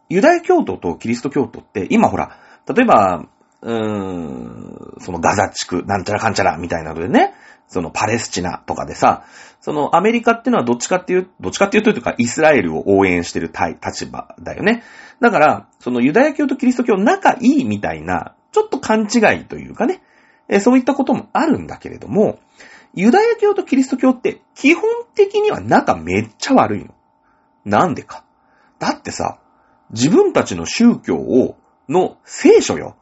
[0.08, 3.26] ユダヤ教徒とキリスト教徒って今ほら、例えば、
[3.62, 7.34] うーん、そのガザ地区、なんちゃらかんちゃらみたいなのでね、
[7.66, 9.24] そのパレスチナとかでさ、
[9.60, 14.84] そのアメリカってのはどっちかっていう、どっちかっていうというか、イスラエルを応援してる立場だよね。
[15.20, 20.00] だから、そのユダヤ教とキリスト教仲いいみたいなちょっと勘違いというかね、
[20.48, 22.38] えそういったこともあるんだけれども、
[22.94, 24.84] ユダヤ教とキリスト教って基本
[25.16, 26.94] 的には仲めっちゃ悪いの。
[27.64, 28.24] なんでか。
[28.78, 29.40] だってさ、
[29.90, 31.56] 自分たちの宗教を、
[31.88, 32.94] の聖書よ。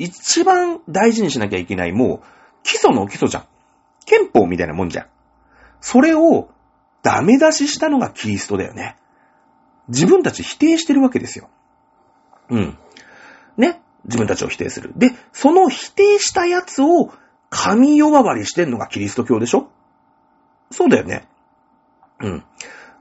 [0.00, 2.26] 一番大事にしなきゃいけない、もう、
[2.64, 3.44] 基礎の基礎じゃん。
[4.06, 5.06] 憲法みたいなもんじゃん。
[5.80, 6.48] それを
[7.02, 8.96] ダメ出ししたのがキリストだよね。
[9.86, 11.48] 自分たち否定してるわけですよ。
[12.50, 12.78] うん。
[14.06, 14.92] 自分たちを否定する。
[14.96, 17.12] で、その否定したやつを
[17.50, 19.70] 神呼ばわりしてんのがキリスト教でしょ？
[20.70, 21.28] そうだよね。
[22.20, 22.44] うん。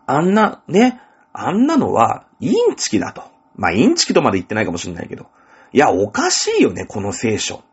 [0.06, 1.02] あんな、ね、
[1.34, 3.24] あんなのは、インチキだと。
[3.56, 5.28] まあ、インチキとまで言ってないかもしれないけど。
[5.74, 7.64] いや、おかしいよね、この聖書。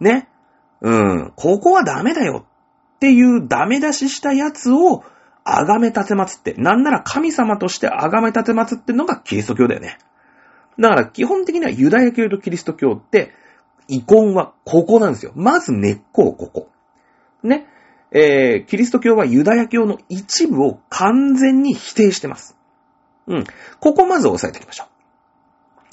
[0.00, 0.28] ね。
[0.80, 2.44] うん、ここはダメだよ
[2.96, 5.04] っていうダメ出ししたやつを、
[5.44, 9.98] あがめ立てまつって、なんなら神様としてあがめ立てまつってのがキリスト教だよね。
[10.78, 13.32] だから基本的にはユダヤ教とキリスト教って、
[13.88, 15.32] 遺恨はここなんですよ。
[15.34, 16.68] まず根っこをここ。
[17.42, 17.66] ね。
[18.12, 22.56] えー、キリスト教はユダヤ教の一部を完全に否定してます。
[23.26, 23.44] うん。
[23.80, 24.92] ここまず押さえておきましょう。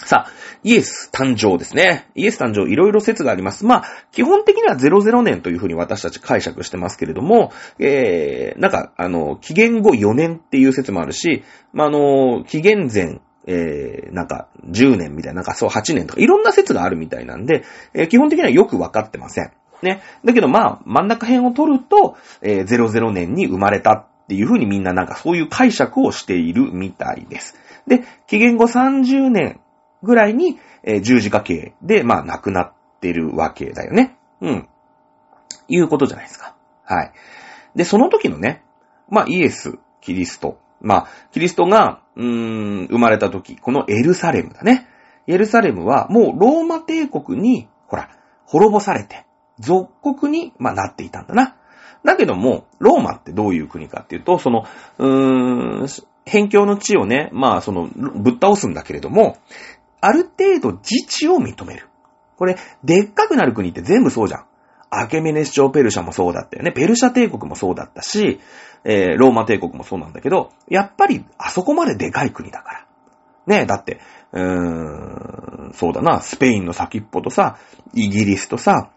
[0.05, 0.31] さあ、
[0.63, 2.09] イエス誕生ですね。
[2.15, 3.65] イエス誕生いろいろ説があります。
[3.65, 13.19] まあ、基本的には00年というふうに私たち解釈してますけれども、えー、なんか、あの、紀元後4年っていう説もあるし、まあ、あの、紀元前
[13.51, 17.63] えー、なんか、10年みたいな、なんかそう8年とか、いろんな説があるみたいなんで、
[17.95, 19.51] えー、基本的にはよくわかってません。
[19.81, 20.03] ね。
[20.23, 27.55] だけどまあ、真ん中辺を取ると、えー、00年に生まれたっていうふうにみんななんかそういう解釈をしているみたいです。
[27.87, 29.59] で、紀元後30年
[30.03, 34.15] ぐらいに、えー、十字架形で、まあ、亡くなってるわけだよね。
[34.41, 34.69] うん。
[35.67, 36.55] いうことじゃないですか。
[36.83, 37.11] はい。
[37.75, 38.63] で、その時のね、
[39.09, 40.59] まあ、イエス、キリスト。
[40.81, 44.87] まあ、キリストが、うーん、生まれた時、このエルサレムだね。
[45.25, 48.09] エルサレムは、もうローマ帝国に、ほら、
[48.45, 49.25] 滅ぼされて、
[49.59, 51.55] 属国に、まあ、なっていたんだな。
[52.03, 54.65] だけども、ローマってどういう国かっていうと、その、
[54.97, 55.87] うーん、
[56.25, 59.37] 辺境の地をね、まあ、その、ぶっ倒すんだけれども、
[60.01, 61.87] ある程度自治を認める。
[62.37, 64.45] これ、でっかくなる国って全部そうじゃん。
[64.91, 66.71] アケメネス朝ペルシャもそうだったよね。
[66.71, 68.39] ペルシャ帝国もそうだったし、
[68.83, 72.85] えー、ローマ帝国もそうなんだけど、やっぱりあそこまででかい国だから。
[73.47, 73.99] ねえ、だって、
[74.31, 77.57] うーん、そうだな、スペインの先っぽとさ、
[77.93, 78.91] イギリスとさ、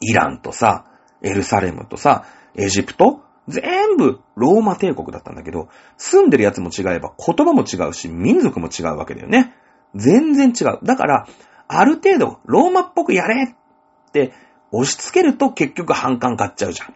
[0.00, 0.84] イランとさ、
[1.22, 9.54] エルサレムとさ、エジプト全部ローマ帝国だったんだけど、住んでるやつも違えば言葉も違うし、民族も違うわけだよね。
[9.94, 10.78] 全然違う。
[10.82, 11.26] だから、
[11.68, 14.32] ある程度、ローマっぽくやれって
[14.70, 16.94] 押し付けると結局反感買っちゃうじゃん。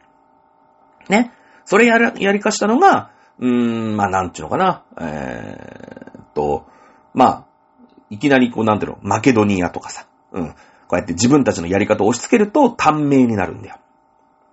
[1.08, 1.32] ね。
[1.68, 4.84] それやる、やりかしたのが、うーん、まあ、なんちゅうのかな。
[4.98, 6.66] えー、っと、
[7.12, 7.44] まあ、
[8.08, 10.06] いきなりこう、なんていうの、マケドニアとかさ。
[10.32, 10.48] うん。
[10.48, 10.54] こ
[10.92, 13.76] うやって自分たちのやり方を押し付けると短命になるんだよ。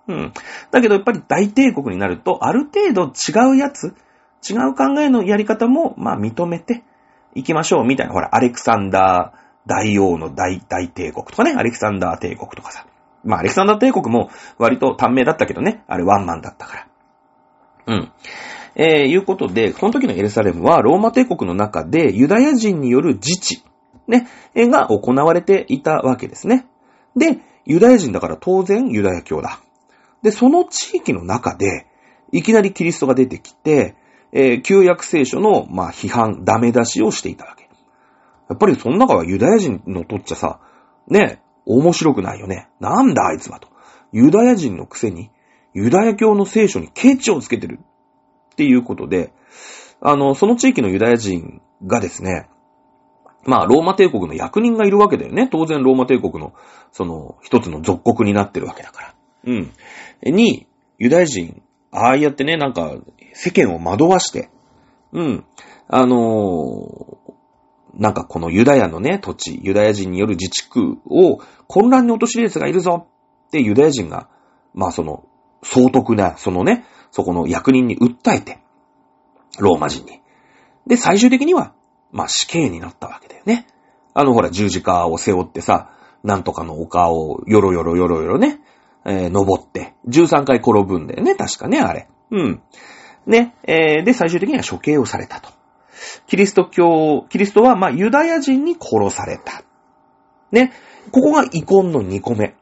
[0.08, 0.32] うん。
[0.70, 3.94] だけどやっぱり大帝国になると、ある程度違うやつ、
[4.46, 6.84] 違う考えのやり方も、まあ認めて
[7.34, 8.12] いきましょうみたいな。
[8.12, 12.84] ほら、アレクサンダー大王の大、大帝国とかね、アレクサンダー帝国とかさ。
[13.24, 16.86] まあ、アレクサンダー帝国も割と短命だったけどね、あれワンマンだったから。
[17.86, 18.12] うん。
[18.74, 23.62] えー、いうことで、この時のエルサレムはローマ帝国の中でユダヤ人による自治、
[24.06, 26.66] ね、が行われていたわけですね。
[27.16, 29.60] で、ユダヤ人だから当然ユダヤ教だ。
[30.22, 31.86] で、その地域の中で、
[32.32, 33.96] いきなりキリストが出てきて、
[34.32, 37.68] えー、旧約聖書の、まあ、批判、ダメ出しをしていたわけ。
[38.48, 40.60] やっぱりその中はユダヤ人のとっちゃさ、
[41.08, 42.68] ね、面白くないよね。
[42.80, 43.68] なんだあいつはと。
[44.12, 45.30] ユダヤ人のくせに、
[45.76, 47.80] ユダヤ教の聖書にケチをつけてる。
[48.52, 49.34] っていうことで、
[50.00, 52.48] あの、その地域のユダヤ人がですね、
[53.44, 55.46] まあ、ローマ帝国の役人がいるわけだよね。
[55.52, 56.54] 当然、ローマ帝国の、
[56.92, 59.14] その、一つの属国になってるわけだから。
[59.44, 59.72] うん。
[60.24, 60.66] に、
[60.98, 61.62] ユダヤ人、
[61.92, 62.94] ああやってね、なんか、
[63.34, 64.48] 世間を惑わして、
[65.12, 65.44] うん。
[65.88, 73.06] あのー、なんかこのユダヤのね、土地、ユダヤ人による自治区を混乱に落としる奴がいるぞ
[73.48, 74.28] ってユダヤ人が、
[74.74, 75.26] まあその、
[75.66, 78.58] 総督な、そのね、そこの役人に訴えて、
[79.58, 80.20] ローマ人に。
[80.86, 81.72] で、最終的には、
[82.12, 83.66] まあ死刑になったわけだよね。
[84.14, 85.90] あのほら十字架を背負ってさ、
[86.22, 88.60] なんとかの丘をよろよろよろよろね、
[89.04, 92.08] えー、登って、13回転ぶんだよね、確かね、あれ。
[92.30, 92.62] うん。
[93.26, 95.50] ね、えー、で、最終的には処刑をされたと。
[96.26, 99.62] キリスト教、キリストは、まあ、ユダヤ人に殺された。
[100.52, 100.72] ね。
[101.10, 102.54] ここが遺恨の2個目。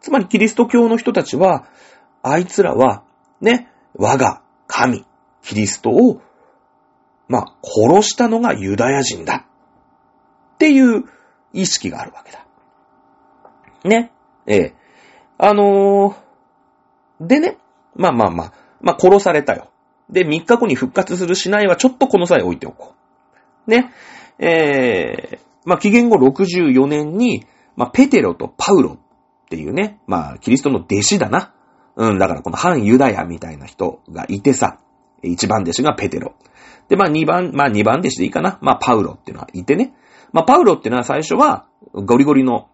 [0.00, 1.66] つまり、キリスト教の人たちは、
[2.26, 3.04] あいつらは、
[3.42, 5.04] ね、我が神、
[5.42, 6.22] キリストを、
[7.28, 9.46] まあ、殺したのがユダヤ人だ。
[10.54, 11.04] っていう
[11.52, 12.46] 意識があるわけだ。
[13.84, 14.10] ね。
[14.46, 14.74] ええ
[15.36, 17.58] あのー、でね、
[17.94, 19.70] まあまあまあ、まあ殺されたよ。
[20.08, 22.94] で、3日後に復活するしないはちょっとこの際置いておこ
[23.66, 23.70] う。
[23.70, 23.92] ね。
[24.38, 31.54] えー、まあ紀元後64年に、まあペテロとパウロっていうね、まあキリストの弟子だな。
[31.96, 34.78] うん、だからこの反ユダヤみたいな人がいてさ、
[35.22, 36.34] 一番弟子がペテロ。
[36.88, 38.58] で、まあ二番、まあ二番弟子でいいかな。
[38.60, 39.94] まあパウロっていうのはいてね。
[40.32, 42.68] まあパウロっていうのは最初はゴリゴリの、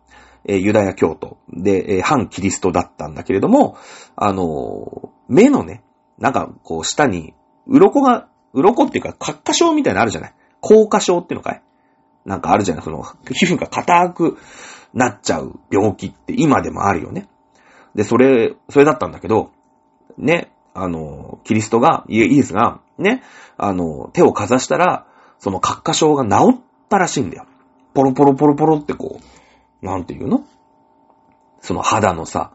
[0.46, 3.76] ユダヤ教徒で、反キリストだったんだけれども、
[4.16, 5.84] あの、目のね、
[6.18, 7.34] なんかこう下に、
[7.66, 10.34] 鱗が、鱗っていうか、角化症みたいなのあるじゃない？
[10.62, 11.62] 硬化症っていうのかい？
[12.24, 12.84] なんかあるじゃない？
[12.84, 14.38] その、皮膚が硬く
[14.94, 17.28] なっちゃう病気って今でもあるよね。
[17.94, 19.50] で、それ、それだったんだけど、
[20.16, 23.22] ね、あの、キリストが、イエスが、ね、
[23.56, 25.06] あの、手をかざしたら、
[25.38, 27.46] その角化症が治ったらしいんだよ。
[27.94, 29.20] ポロポロポロポロってこ
[29.82, 30.44] う、なんていうの？
[31.60, 32.52] その肌のさ、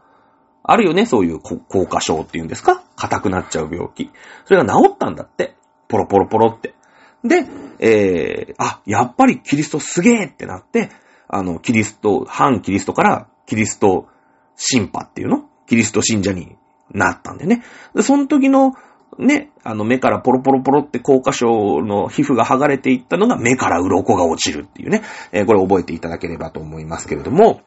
[0.62, 2.82] あるよね、そういう硬化症っていうんですか？
[2.96, 4.10] 硬くなっちゃう病気。
[4.44, 5.56] それが治ったんだって。
[5.88, 6.74] ポロポロポロって。
[7.22, 7.44] で、
[7.78, 10.90] えー、あ、やっぱりキリストすげーってなって、
[11.28, 14.08] あの、キリスト、反キリストからキリスト
[14.56, 15.44] 神派っていうの？
[15.66, 16.56] キリスト信者に
[16.92, 17.62] なったんでね。
[17.94, 18.74] で、その時の、
[19.18, 25.02] ね、あの目からポロポロポロって硬化症の皮膚が剥がれていったのが目から鱗が落ちるっていうね。
[25.32, 27.62] えー、これ覚えていただければと思いますけれども。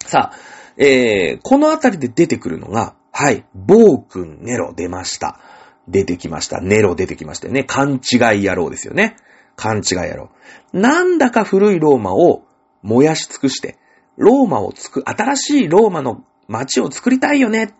[0.00, 0.36] さあ、
[0.76, 5.38] えー、このあたりで出てくるのが、はい、暴君ネロ出ました。
[5.86, 6.60] 出てきました。
[6.60, 7.64] ネロ出てきましたよね。
[7.64, 9.16] 勘違い野郎ですよね。
[9.56, 10.30] 勘違い野郎。
[10.72, 12.44] なんだか古いローマを
[12.82, 13.78] 燃やし尽くして、
[14.16, 17.74] ローマをつく、新しいローマの街を作りたいよね。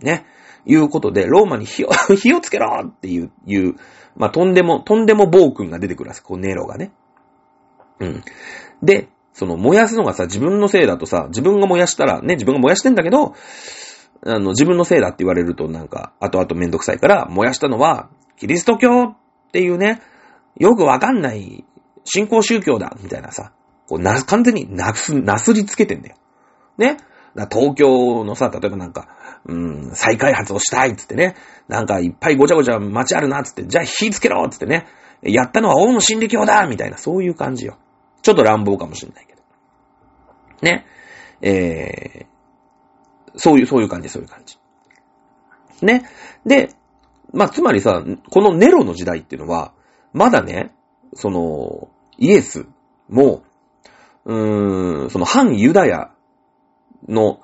[0.00, 0.26] ね。
[0.66, 3.74] いうことで、ローマに火を 火をつけろっていう、いう、
[4.16, 6.22] まあ、とんでも、とんでも暴君が出てくるんです。
[6.22, 6.92] こう、ネロがね。
[8.00, 8.24] うん。
[8.82, 13.34] で、その燃やすのがさ、自分のせいだとさ、自分が燃やしたら、ね、自分が燃やしてんだけど、
[14.26, 19.16] あの、自分のせいだって言われるとなんか、後々めんどくさいから、燃やしたのは、キリスト教っ
[19.52, 20.00] ていうね、
[20.56, 21.64] よくわかんない
[22.04, 23.52] 信仰宗教だ、みたいなさ、
[23.88, 26.16] こうな、完全になす、なすりつけてんだよ。
[26.78, 26.96] ね。
[27.50, 29.08] 東京のさ、例えばなんか、
[29.46, 31.36] うん、再開発をしたいっつってね、
[31.68, 34.86] なんかいっぱいごちゃごちゃ街あるなっつって、じゃあ火つけろっつってね、
[35.22, 37.78] やったのは王の心理教だみたいな、そういう感じよ。
[38.22, 39.42] ちょっと乱暴かもしれないけど。
[40.62, 40.86] ね。
[41.42, 44.58] えー、そういう、そういう感じ、そういう感じ。
[45.82, 46.08] ね。
[46.46, 46.70] で、
[47.32, 49.72] まあ、つまりさ、このネロの時代っていうのは、
[50.12, 50.72] まだね、
[51.14, 52.66] その、イエス
[53.08, 53.42] も、
[54.24, 56.10] うーん、その反ユダヤ
[57.08, 57.40] の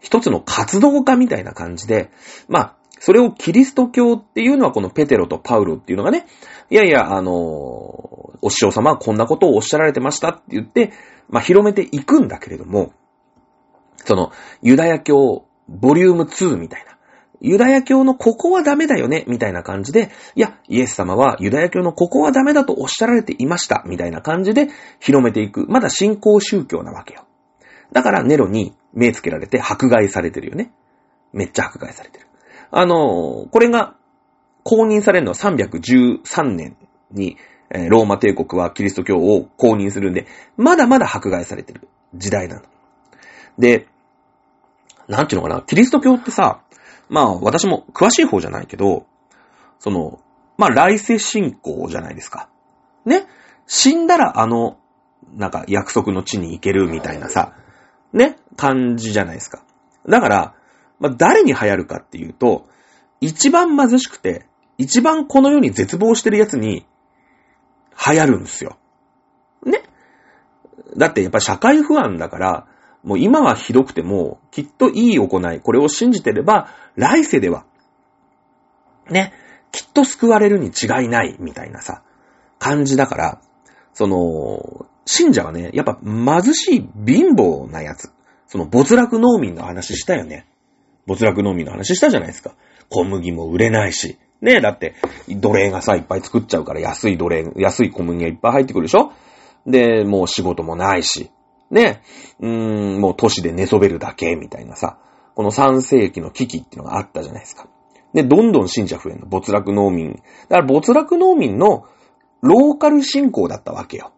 [0.00, 2.10] 一つの活動家みたいな感じで、
[2.48, 6.26] まあ、それをキリスト教っていうのはこのペテロとパウロっていうのがね、
[6.70, 10.92] いやいや、あの、お師匠様はこんなことをおっしゃられてましたって言って、
[11.28, 12.92] まあ、広めていくんだけれども、
[13.96, 14.32] その、
[14.62, 16.91] ユダヤ教、ボリューム2みたいな。
[17.42, 24.68] ユダヤ教のここはダメだよね、みたいな感じで、いや、イエス様はユダヤ教のここはダメだとおっしゃられていました、みたいな感じで
[25.00, 25.66] 広めていく。
[25.68, 27.24] まだ信仰宗教なわけよ。
[27.90, 30.72] だからネロに目つけられて迫害されてるよね。
[31.32, 32.26] めっちゃ迫害されてる。
[32.70, 33.96] あの、これが
[34.62, 36.76] 公認されるのは313年
[37.10, 37.36] に、
[37.88, 40.26] ローマ帝国はキリスト教を公認するんで、
[40.56, 42.62] まだまだ迫害されてる時代なの。
[43.58, 43.88] で、
[45.08, 46.61] なんていうのかな、キリスト教ってさ、
[47.12, 49.06] まあ私も詳しい方じゃないけど、
[49.78, 50.18] その、
[50.56, 52.48] まあ来世信仰じゃないですか。
[53.04, 53.26] ね？
[53.66, 54.78] 死んだらあの、
[55.34, 57.54] なんか約束の地に行けるみたいなさ、
[58.14, 59.62] ね、感じじゃないですか。
[60.08, 60.54] だから、
[61.00, 62.66] まあ、誰に流行るかっていうと、
[63.20, 64.46] 一番貧しくて、
[64.78, 66.86] 一番この世に絶望してるやつに
[68.06, 68.78] 流行るんですよ。
[69.66, 69.82] ね？
[70.96, 72.66] だってやっぱ社会不安だから、
[73.02, 77.64] もう今はひどくても、きっといい行い、これを信じてれば、来世では、
[79.10, 79.32] ね、
[79.72, 82.02] きっと救われるに違いない、みたいなさ、
[82.58, 83.40] 感じだから、
[83.94, 88.12] その、信者はね、やっぱ貧しい貧乏なやつ。
[88.46, 90.46] その没落農民の話したよね。
[91.06, 92.54] 没落農民の話したじゃないですか。
[92.88, 94.18] 小麦も売れないし。
[94.40, 94.94] ねえ、だって、
[95.28, 99.12] 奴隷がさ、いっぱい作っちゃうから安い奴隷、安い小麦がいっぱい入ってくるでしょ
[99.66, 101.30] で、もう仕事もないし。
[101.72, 102.02] ね
[102.40, 104.98] え、うーん、もう都市で寝そべるだけ、みたいなさ。
[105.34, 107.66] この3世紀の危機っていうのがあったじゃないですか。
[108.12, 109.26] で、どんどん信者増えるの。
[109.26, 110.12] 没落農民。
[110.12, 111.86] だから没落農民の
[112.42, 114.12] ローカル信仰だったわけよ。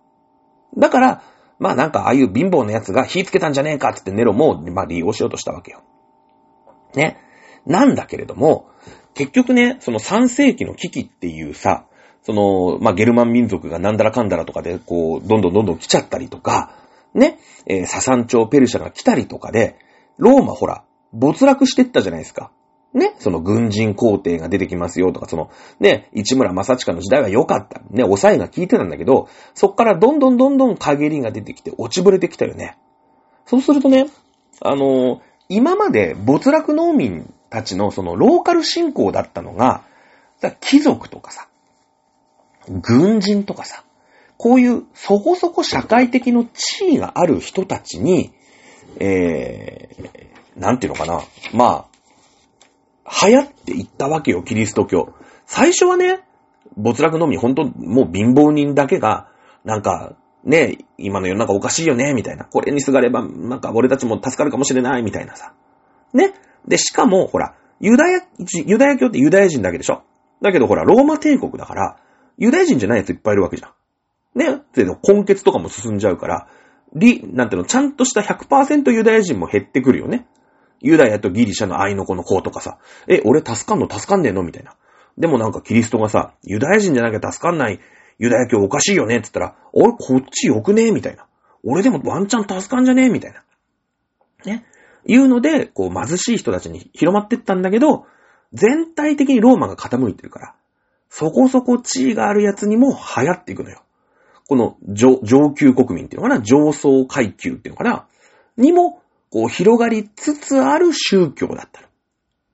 [0.76, 1.22] だから、
[1.60, 5.82] まあなんかああいう貧乏な奴が火つけたんじゃねえかってってネロも、まあ利用しようとしたわけよ。
[6.96, 7.18] ね。
[7.66, 8.68] なんだけれども、
[9.14, 11.86] 結局ね、その3世紀の危機っていうさ、
[12.22, 16.83] その、まあゲルマン民族がなんだらかんだらとかで、こう、どんどんどんどん来ちゃったりとか、
[17.14, 19.78] ね、えー、ササン朝ペルシャが来たりとかで、
[20.18, 22.50] ローマほら、没落してったじゃないですか。
[22.92, 25.50] ね、その軍人皇帝が出てきますよとか、その、
[25.80, 27.80] ね、市村正親の時代は良かった。
[27.90, 32.78] ね、抑えが効いてたんだけど、そっからどんどんどんどん陰りが出てきて落ちぶれてきたよね。
[33.46, 34.06] そうするとね、
[34.60, 39.82] あのー、今まで没落農民たちのそのローカル信仰だったのが、
[40.60, 41.48] 貴族とかさ、
[42.68, 43.84] 軍人とかさ、
[44.36, 48.32] こういうそこそこ社会的の地位がある人たちに、
[48.98, 51.22] えー、なんていうのかな。
[51.52, 51.86] ま
[53.04, 55.14] あ、流行っていったわけよ、キリスト教。
[55.46, 56.20] 最初はね、
[56.76, 59.28] 没落のみ、ほんと、もう貧乏人だけが、
[59.64, 62.44] なんか、ね、今の世の中おかしいよね、みたいな。
[62.44, 65.54] これにすがれば、なんか俺たちも助かるかもしれない、みたいなさ。
[66.12, 66.34] ね。
[66.66, 68.20] で、しかも、ほら、ユダヤ、
[68.66, 70.02] ユダヤ教ってユダヤ人だけでしょ
[70.42, 71.96] だけどほら、ローマ帝国だから、
[72.36, 73.70] ユダヤ人じゃないやついっぱいいるわけじゃん。
[74.34, 74.62] ね。
[74.74, 76.48] で、根血とかも進んじゃうから、
[76.94, 80.26] り、なんていうの、ちゃんとした100%ユダヤ人も減ってくるよね。
[80.80, 82.78] ユダヤとギリシャの愛の子の子とかさ、
[83.08, 83.88] え、俺助かんの？
[83.90, 84.42] 助かんねえの？
[84.42, 84.76] みたいな。
[85.16, 87.80] でもなんかキリストがさ、ユダヤ人じゃなきゃ助かんない
[88.18, 89.16] ユダヤ教おかしいよね？
[89.16, 90.90] って言ったら、俺こっちよくねえ？
[90.90, 91.26] みたいな。
[91.64, 93.08] 俺でもワンチャン助かんじゃねえ？
[93.08, 93.42] みたいな。
[94.44, 94.64] ね。
[95.06, 98.06] いうので、こう貧しい人たちに広まってったんだけど、
[98.52, 100.54] 全体的にローマが傾いてるから、
[101.08, 103.82] そこそこ地位があるやつにも流行っていくのよ。
[104.48, 108.06] この上上級国民っていうのかな上層階級っていうのかな
[108.56, 111.88] にも、こう広がりつつある宗教だったの。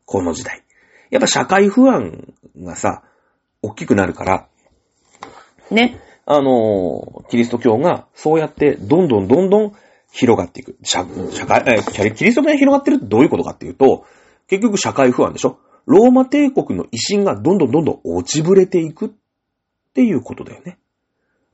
[0.07, 0.65] この時代。
[1.11, 3.03] やっぱ社会不安がさ、
[3.63, 4.49] 大きくなるから、
[5.71, 9.73] ね、あのキリスト教がそうやってどんどんどんどん
[10.13, 10.77] 広がっていく。
[10.83, 11.83] 社社会、え、
[12.13, 14.07] キリスト教が広がってるってどういうことかっていうと、
[14.49, 15.59] 結局社会不安でしょ？
[15.87, 19.11] ローマ帝国の威信がどんどんどんどん落ちぶれていくっ
[19.93, 20.79] ていうことだよね。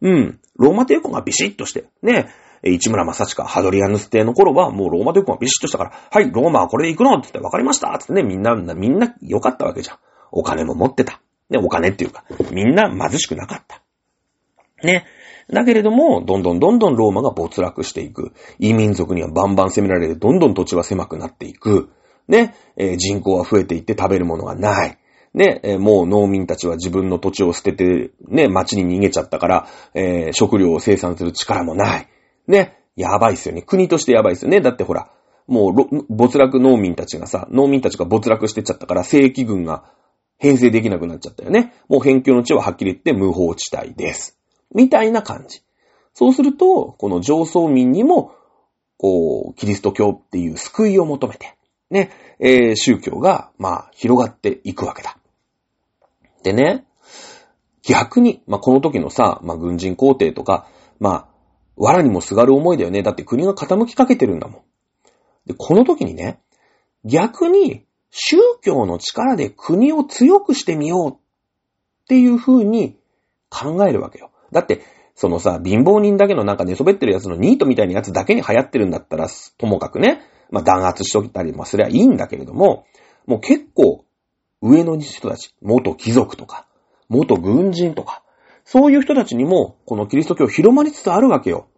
[0.03, 0.41] うん。
[0.57, 2.29] ローマ帝国がビシッとして、ね、
[2.63, 9.99] 市村正親、ハドリアヌス帝の頃はもうローマ帝国がビシッとしたから、はい、ローマはこれで行くのって言って分かりましたってね、みんな、みんな良かったわけじゃん。
[10.33, 11.21] お金も持ってた。
[11.51, 13.83] ね、お金っていうか、みんな貧しくなかった。
[14.83, 15.07] ね。
[15.53, 18.33] だけれども、どんどんどんどんローマが没落していく。
[18.59, 21.91] 異民族にはバンバン攻められて、どんどん土地は狭くなっていく。
[22.27, 22.57] ね。
[22.77, 24.99] えー、人口は増えていって食べるものがない。
[25.37, 32.09] ね、もう農民たちは自分の土地を捨てて、ね、町に逃げちゃったから、えー、食料を生産する力もない。
[32.49, 33.61] ね、やばいっすよね。
[33.61, 34.63] 国としてやばいっすよね。
[34.63, 35.11] だってほら、
[35.47, 39.85] もう、没落農民たちがさ、農民たちが没落してっちゃったから、正規軍が
[40.39, 41.75] 編成できなくなっちゃったよね。
[41.89, 44.39] もう辺境の地ははっきり言って無法地帯です。
[44.75, 45.61] みたいな感じ。
[46.15, 48.33] そうすると、この上層民にも、
[48.97, 51.57] こう、キリスト教っていう救いを求めて、
[51.91, 52.11] ね、
[52.41, 55.19] えー、宗教が、まあ、広がっていくわけだ。
[56.47, 56.85] でね、
[57.83, 60.69] 逆に、まあ、この時のさ、まあ、軍人皇帝とか、
[61.01, 61.29] まあ、
[61.77, 63.03] 藁にもすがる思いだよね。
[63.03, 64.63] だって国が傾きかけてるんだもん。
[65.47, 66.39] で、この時にね、
[67.05, 71.17] 逆に宗教の力で国を強くしてみようっ
[72.07, 72.97] ていう風に
[73.51, 74.31] 考えるわけよ。
[74.53, 74.83] だって、
[75.17, 79.27] そのさ、貧乏人だけのなんか寝そべってるやつのニートみたいなやつだけに流行ってるんだったら、
[79.59, 80.21] ともかくね、
[80.53, 82.87] まあ弾圧しときたりもすりゃいいんだけれども、
[83.27, 84.06] もう結構
[84.69, 86.67] 上の人たち、元貴族とか、
[87.09, 88.23] 元軍人とか、
[88.65, 91.69] そういう人たちにも、このキリスト教広まりつつあるわけよ。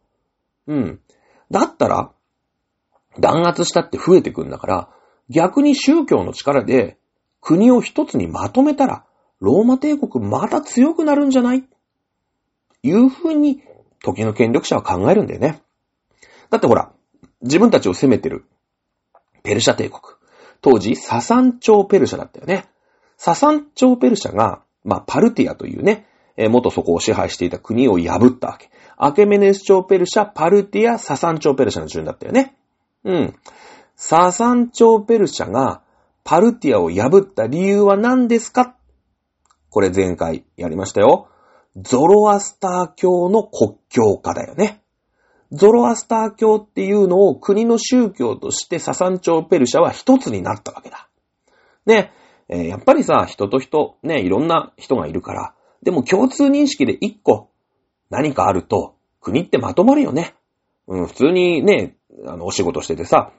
[0.67, 1.01] うん。
[1.51, 2.13] だったら、
[3.19, 4.89] 弾圧したって増えてくんだから、
[5.29, 6.97] 逆に宗教の力で
[7.41, 9.05] 国を一つにまとめたら、
[9.41, 11.65] ローマ帝国また強くなるんじゃない？
[12.83, 13.63] いうふうに、
[14.03, 15.61] 時の権力者は考えるんだよね。
[16.51, 16.93] だってほら、
[17.43, 18.47] 自分たちを攻めてる、
[19.43, 20.01] ペルシャ帝国。
[20.61, 22.69] 当時、ササン朝ペルシャだったよね。
[23.19, 26.07] ササン朝ペルシャが、まあ、パルティアというね、
[26.37, 28.71] え元そこを支配していた国を破ったわけ。
[28.97, 32.57] アケメネス朝ペルシャ、パルティア、ササン朝ペルシャの順だったよね。
[33.05, 33.35] うん。
[33.97, 35.83] ササン朝ペルシャが
[36.23, 38.77] パルティアを破った理由は何ですか？
[39.71, 41.29] これ前回やりましたよ。
[41.77, 44.83] ゾロアスター教の国教化だよね。
[45.51, 51.09] ゾロアスター教っていうのを国の宗教としてササン朝ペルシャは一つになったわけだ。
[51.87, 52.13] ね、
[52.49, 57.51] えー、やっぱりさ、人と人、ね、いろんな人がいるから、でも共通認識で一個
[58.11, 60.35] 何かあると、国ってまとまるよね。
[60.87, 61.97] うん、普通にね、
[62.27, 63.33] あの、お仕事しててさ、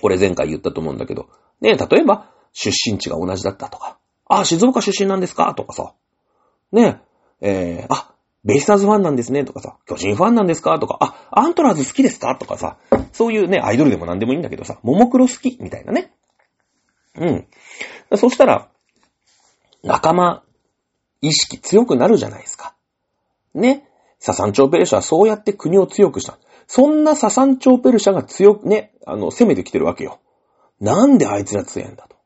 [0.00, 1.28] これ前回言ったと思うんだけど、
[1.60, 5.54] ね、例えば、出身地が同じだったとか、あ、静岡出身なんですか？
[5.54, 5.94] とかさ、
[6.72, 7.00] ね、
[7.40, 8.14] えー、あ、
[8.44, 9.44] ベイスターズファンなんですね？
[9.44, 10.78] とかさ、巨人ファンなんですか？
[10.78, 12.36] とか、あ、アントラーズ好きですか？
[12.36, 12.76] とかさ、
[13.12, 15.58] そういうね、アイドルでも何でもいいんだけどさ、ももクロ好き？
[15.60, 16.12] みたいなね。
[17.16, 17.46] うん。
[18.16, 18.68] そしたら、
[19.82, 20.42] 仲間
[21.20, 22.74] 意識強くなるじゃないですか。
[23.54, 23.88] ね。
[24.18, 26.38] ササンチョーペルシャはそうやって国を強くした。
[26.66, 30.20] そんなササンチョーペルシャが強く、ね、あの、攻めてきてるわけよ。
[30.80, 32.16] なんであいつら強いんだと。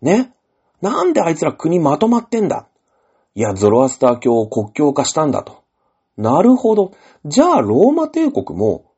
[0.00, 0.32] ね
[0.80, 2.68] なんであいつら国まとまってんだ
[3.34, 5.62] いや、ゾロアスター教を国境化したんだと。
[6.16, 6.92] なるほど。
[7.24, 8.92] じゃあ、ローマ帝国も、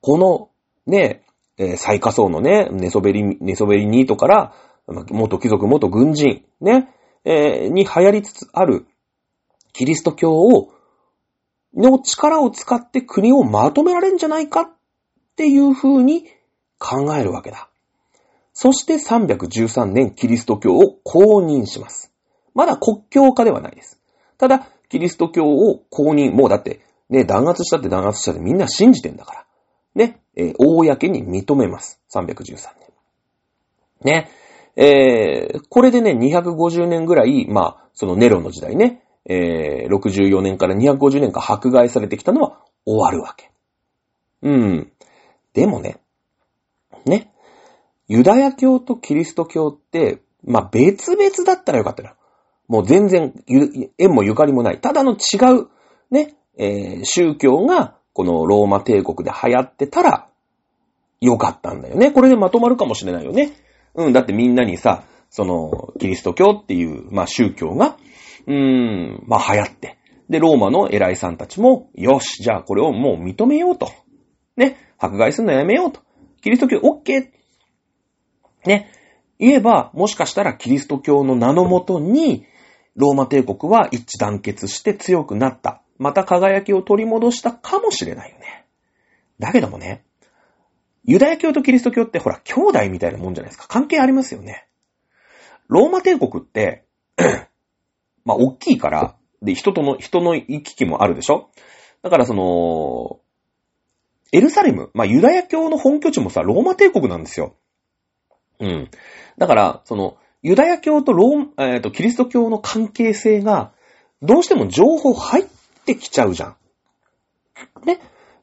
[0.00, 0.48] この、
[0.86, 1.24] ね、
[1.58, 4.54] えー、最下層のね、ネソベリ、ネソベリニートから、
[4.92, 8.86] 元貴族、元軍人、ね、えー、に流行りつつある、
[9.72, 10.72] キリスト教を、
[11.74, 14.70] の力を使って国をまとめられるんじゃないかっ
[15.36, 16.26] ていう風に
[16.78, 17.68] 考えるわけだ。
[18.52, 22.12] そして313年キリスト教を公認します。
[22.54, 24.00] まだ国教化ではないです。
[24.36, 29.46] ただ、キリスト教を公認、もうだって、ね、弾圧したって弾圧したってみんな信じてんだから。
[29.94, 32.00] ね、えー、公に認めます。
[32.14, 32.68] 313
[34.04, 34.14] 年。
[34.24, 34.30] ね。
[34.76, 43.50] えー、これでね、250年ぐらい、まあ、そのネロの時代ね、えー、64年から250年間迫害されてきたのは終わるわけ。
[44.42, 44.92] うん。
[45.52, 46.00] でもね、
[47.04, 47.32] ね、
[48.08, 52.14] ユダヤ教とキリスト教って、まあ、別々だったらよかったな。
[52.68, 53.32] もう全然、
[53.98, 54.80] 縁もゆかりもない。
[54.80, 55.68] ただの違う、
[56.10, 60.28] ね、えー、宗教が、このローマ帝国で流行ってたら、
[61.20, 62.10] よかったんだよね。
[62.10, 63.52] これでまとまるかもしれないよね。
[63.94, 67.96] うん、だってみんなにさ、その、キリスト教っていう、まあ宗教が、
[68.46, 69.98] うーん、まあ流行って。
[70.28, 73.90] で、ローマの偉いさんたちも、よし、じゃあこれをもう認めようと。
[74.56, 76.00] ね、迫害するのやめようと。
[76.42, 77.30] キリスト教 OK。
[78.66, 78.90] ね、
[79.38, 82.46] 言えば、もしかしたらキリスト教の名のもとに、
[82.94, 85.82] ローマ帝国は一致団結して強くなった。
[85.98, 88.66] また輝きを取り戻したかもしれないよね。
[89.38, 90.04] だけどもね、
[91.04, 93.66] ユダヤ教とキリスト教ってほら、兄弟みたいなもんじゃないですか。
[93.68, 94.68] 関係ありますよね。
[95.68, 96.84] ローマ帝国って、
[98.24, 101.50] まあ、大きいから、で、人との、人の行き来もあるでしょ
[102.02, 103.20] だからその、
[104.32, 107.56] エルサレム、まあ、ユダヤ教の本拠地もさ、ローマ帝国なんですよ。
[108.60, 108.90] うん。
[109.38, 113.72] だから、その、ユダヤ教とロー、えっ、ー、と、キリスト教の関係性が、
[114.22, 115.46] どうしても情報入っ
[115.84, 116.56] てきちゃうじゃん。
[117.84, 117.98] ね。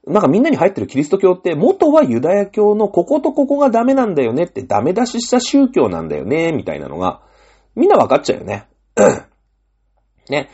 [0.09, 7.21] なんかみんなに入ってるキリスト教って、元はユダヤ教のこことここがダメなんだよねってダメ出しした宗教なんだよね、みたいなのが、
[7.75, 8.67] みんなわかっちゃうよね。
[10.29, 10.49] ね。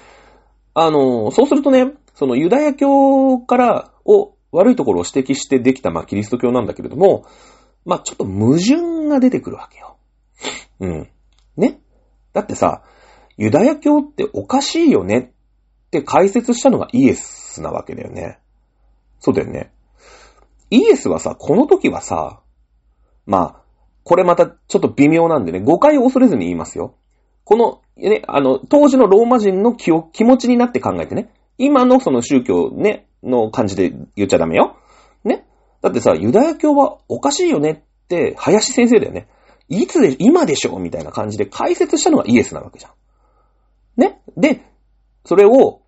[0.74, 7.26] あの、そうするとね、そのユダヤ教からを悪いところを指摘してできた、まあ、キリスト教なんだけれども、
[7.86, 9.98] まあ、ちょっと矛盾が出てくるわけよ。
[10.82, 11.10] うん。
[11.56, 11.80] ね
[12.34, 12.84] だってさ、
[13.38, 15.34] ユダヤ教っておかしいよね
[15.88, 18.40] って解説したのがイエスなわけだよね。
[19.26, 19.72] そうだよね。
[20.70, 22.42] イエスはさ、この時はさ、
[23.26, 23.62] まあ、
[24.04, 26.94] これまたちょっと微妙なんでね、誤解を恐れずに言いますよ。
[27.44, 31.34] この、ね、あの、当時のローマ人の気を、気持ちになって考えてね。
[31.58, 34.78] 今のその宗教ね、の感じで言っちゃダメよ。
[35.24, 35.48] ね。
[35.82, 39.28] だってさ、ユダヤ教はおかしいよねって、林先生だよね。
[39.70, 42.92] いつで、今でしょみたいな感じで解説したのがイエスなわけじゃん。
[44.00, 44.62] ねで、
[45.26, 45.82] それを、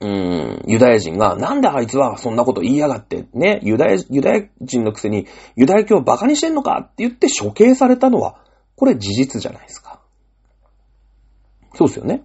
[0.00, 5.26] うん、ユダヤ人が、なんであいつはそんなこと言いやがって、ね、ユダヤ、ユダヤ人のくせに、
[5.56, 8.36] ユダヤ教を馬鹿にしてんのかって言って処刑されたのは、
[8.76, 10.00] これ事実じゃないですか。
[11.74, 12.24] そうですよね。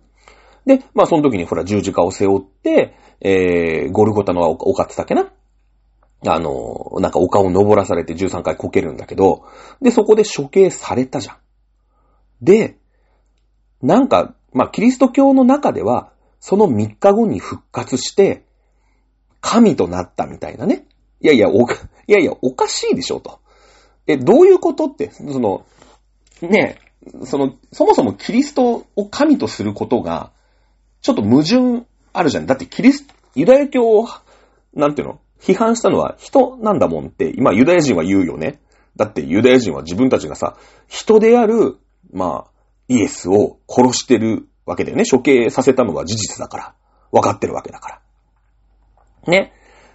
[0.66, 5.32] で、まあその時にほら十字架を背負って、えー、ゴルゴタの丘ってたっけな
[6.28, 9.44] あの、なんか丘を登らされて13回こけるんだけど、
[9.82, 11.38] で、そこで処刑されたじゃん。
[12.42, 12.78] で、
[13.82, 16.11] なんか、まあ、キリスト教の中では、
[16.42, 18.44] その3日後に復活して、
[19.40, 20.86] 神となったみたいなね。
[21.22, 21.76] いやいや、おか、
[22.08, 23.40] いやいや、おかしいでしょ、と。
[24.08, 25.66] え、どういうことって、その、
[26.42, 26.80] ね
[27.26, 30.32] その、そもそもキリストを神とすることが、
[31.02, 32.48] ちょっと矛盾あるじゃん。
[32.48, 34.08] だってキリスト、ユダヤ教を、
[34.74, 35.20] なんていうの？
[35.40, 38.60] 批判したのは人なんだもんって、今ユダヤ人は言うよね。
[38.96, 41.78] だってユダヤ人は自分たちがさ、人である、
[42.12, 42.52] まあ、
[42.88, 45.04] イエスを殺してるわけだよね。
[45.10, 46.74] 処刑させたのは事実だから。
[47.12, 48.02] 分かってるわけだから。
[49.28, 49.54] ね。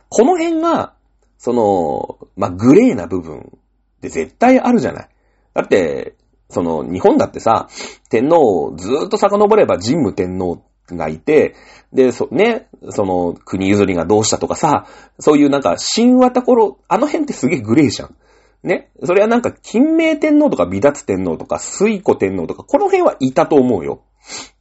[0.08, 0.94] この辺が、
[1.38, 5.08] その、まあ、グレーな部分って絶対あるじゃない。
[5.54, 6.14] だって、
[6.48, 7.68] その、日本だってさ、
[8.08, 11.54] 天皇をずーっと遡れば神武天皇がいて、
[11.92, 14.86] で、そ、ね、その、国譲りがどうしたとかさ、
[15.18, 18.14] そういうなんか、神話た頃、あの辺ってすげえグレーじゃん。
[18.62, 18.90] ね。
[19.04, 24.02] それはなんか、金明天皇とか美達天皇とか、水古天皇とか、この辺はいたと思うよ。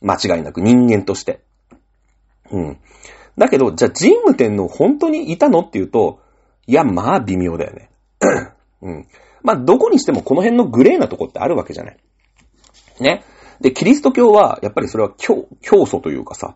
[0.02, 1.42] 間違いなく、人間として。
[2.52, 2.80] うん。
[3.38, 6.20] だけど、じゃあ、神武天皇本当にいたのっていうと、
[6.68, 7.90] いや、まあ、微妙だよね。
[8.82, 9.08] うん。
[9.44, 11.98] まあ、どこにしてもこの辺のグレーなとこってあるわけじゃない。
[13.00, 13.24] ね。
[13.62, 16.56] で、キリスト教は、やっぱりそれは教、教祖というかさ、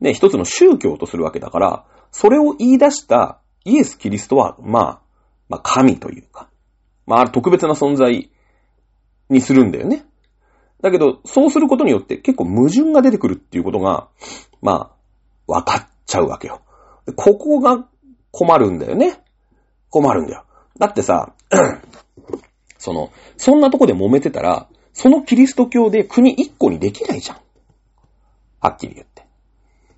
[0.00, 5.00] ね、一つの宗教とするわけだから、それを言い出したイエス・キリストは、まあ、
[5.48, 6.48] まあ神というか、
[7.06, 8.30] まあ特別な存在
[9.28, 10.04] にするんだよね。
[10.82, 14.08] だけど、そうすることによって結構矛盾が出てくるっていうことが、
[14.62, 16.62] まあ、分かっちゃうわけよ。
[17.16, 17.86] ここが
[18.30, 19.20] 困るんだよね。
[19.90, 20.44] 困るんだよ。
[20.78, 21.34] だってさ、
[22.78, 27.36] その、そんなとこで揉めてたら、そのキリスト教で国一個にできないじゃん。
[28.60, 29.26] はっきり言って。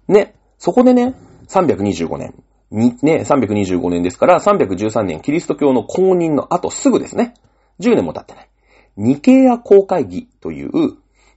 [0.09, 0.35] ね。
[0.59, 1.15] そこでね、
[1.49, 2.35] 325年。
[2.71, 7.35] ね、325年ですから、313年キリスト教の公認の後すぐですね。
[7.81, 8.49] 10年も経ってない。
[8.97, 10.71] ニケア公会議という、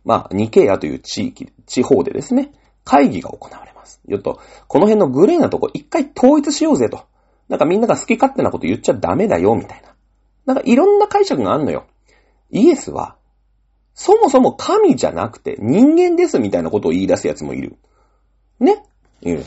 [0.04, 2.52] まあ、ニケアという地域、地方でですね、
[2.84, 4.02] 会議が行われます。
[4.08, 7.06] よっと、この辺のグレーなとこ一回統一しようぜと。
[7.50, 9.96] なんかみんなが好き勝手なこと言っちゃダメだよ、みたいな。
[10.46, 11.86] なんかいろんな解釈があんのよ。
[12.52, 13.16] イエスは、
[13.94, 17.78] そもそも神じゃなくて人間ですみたいなことを言い出すやつもいる。
[18.60, 18.84] ね？
[19.22, 19.44] いる。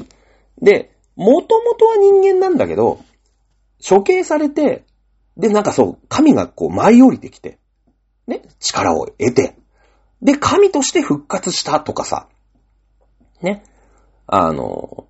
[0.60, 3.00] で、もともとは人間なんだけど、
[3.86, 4.84] 処刑されて、
[5.36, 7.57] で、なんかそう、神がこう舞い降りてきて、
[8.28, 9.56] ね、力を得て、
[10.22, 12.28] で、神として復活したとかさ、
[13.40, 13.64] ね、
[14.26, 15.06] あの、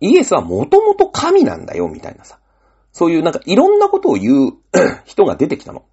[0.00, 2.38] イエスはもともと神なんだよ、みたいなさ、
[2.92, 4.52] そういうなんかいろんなことを言う
[5.04, 5.84] 人が出てきたの。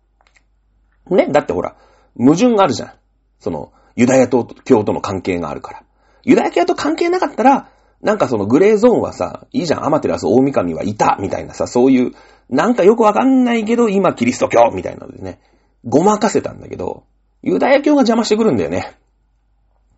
[1.09, 1.75] ね、だってほら、
[2.17, 2.93] 矛盾があるじゃん。
[3.39, 5.83] その、ユダヤ教との関係があるから。
[6.23, 7.69] ユダヤ教と関係なかったら、
[8.01, 12.11] なんかそのグレーゾーンはさ、いいじゃん、アマテラス大神はいた、みたいなさ、そういう、
[12.49, 15.39] なんかよくわかんないけど、今キリスト教みたいなのでね、
[15.85, 17.03] ごまかせたんだけど、
[17.41, 18.95] ユダヤ教が邪魔してくるんだよね。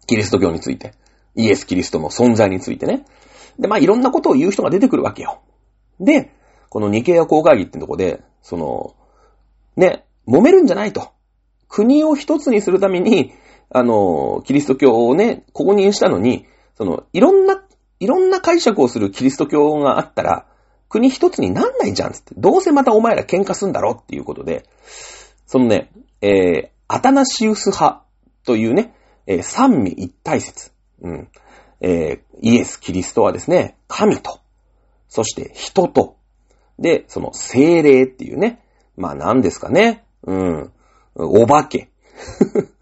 [0.08, 0.94] キリスト教について。
[1.36, 3.06] イエス・キリストの存在についてね。
[3.60, 5.42] で、まあいろんなことを言う人が出てくるわけよ。
[6.00, 6.32] で、
[6.70, 8.96] このニケア公会議ってとこで、その、
[9.76, 11.12] ね、揉めるんじゃないと。
[11.68, 13.34] 国を一つにするために、
[13.70, 16.46] あの、キリスト教をね、公認したのに、
[16.78, 17.64] その、いろんな、
[18.00, 20.46] いろんな解釈をするキリスト教があったら、
[20.90, 22.36] 国一つになんないじゃんつって。
[22.38, 24.66] どうせまたお前ら喧嘩すんだろっていうことで、
[25.46, 25.92] そのね、
[26.22, 28.04] えー、アタナシウス派
[28.46, 28.94] というね、
[29.28, 30.72] えー、三位一体説。
[31.02, 31.30] うん。
[31.82, 34.40] えー、イエス・キリストはですね、神と、
[35.08, 36.18] そして人と、
[36.80, 38.64] で、その精霊っていうね、
[38.98, 40.72] まあ何ですかね、うん、
[41.16, 41.90] お化け。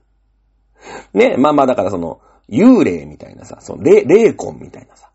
[1.14, 5.10] ね、まあまあだからその、幽霊みたいなさ、その霊、霊魂みたいなさ、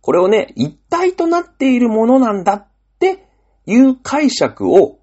[0.00, 2.66] これをね、一体となっているものなんだっ
[2.98, 3.26] て
[3.66, 4.98] いう解釈を、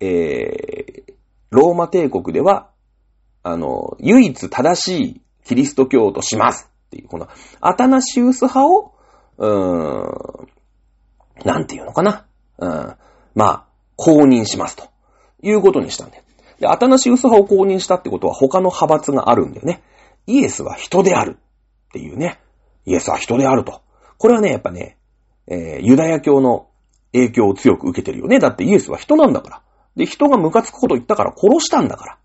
[0.00, 0.81] えー、
[1.52, 2.70] ローマ帝国では、
[3.42, 7.28] あの、唯一正しいキリスト教としますっていう、この
[7.60, 8.94] アタナシウス派を、
[9.36, 10.48] うーん、
[11.44, 12.24] なんていうのかな？
[12.58, 12.94] うん、
[13.34, 13.64] まあ、
[13.96, 14.88] 公認しますと
[15.42, 16.22] いうことにしたんだよ。
[16.58, 19.82] で、アタナシウス派を公認したってことは他の派閥があるんだよね。
[20.26, 22.40] イエスは人であるっていうね。
[22.86, 23.82] イエスは人であると。
[24.16, 24.96] これはね、やっぱね、
[25.48, 26.68] えー、ユダヤ教の
[27.12, 28.38] 影響を強く受けてるよね。
[28.38, 29.62] だってイエスは人なんだから。
[29.96, 32.18] で、人がムカつくこと言ったから殺したんだから。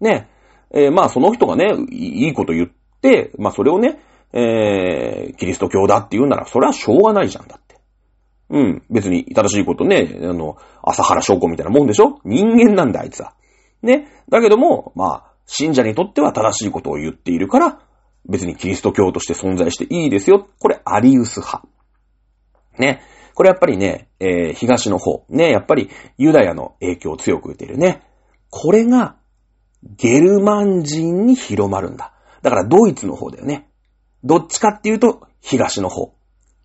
[0.00, 0.28] ね。
[0.70, 2.68] えー、まあその人がね、いいこと言っ
[3.00, 4.00] て、まあそれをね、
[4.32, 7.76] えー、キリスト教だって言うなら、それはしょうがないじゃんだって。
[8.48, 8.82] うん。
[8.90, 12.20] 別に正しいことね、あの、朝原翔子みたいなもんでしょ？
[12.24, 13.34] 人間なんだ、あいつは。
[13.82, 14.08] ね。
[14.28, 17.80] だけども、まあ、信者にとっては正しいことを言っているから、
[18.28, 20.48] 別にキリスト教として存在していいですよ。
[20.58, 21.66] これ、アリウス派。
[22.78, 23.02] ね。
[23.34, 25.24] これやっぱりね、えー、東の方。
[25.28, 25.50] ね。
[25.50, 28.02] やっぱりユダヤの影響を強く受けてるね。
[28.50, 29.16] これが、
[29.96, 32.12] ゲルマン人に広まるんだ。
[32.42, 33.68] だからドイツの方だよね。
[34.22, 36.14] どっちかっていうと、東の方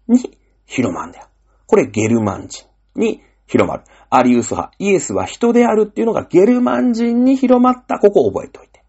[0.08, 1.28] に広まるんだよ。
[1.66, 3.84] これゲルマン人に広まる。
[4.10, 4.76] アリウス派。
[4.80, 7.98] イエスは人であるっていうのがゲルマン人に広まった。
[8.00, 8.84] ここを覚えておいて。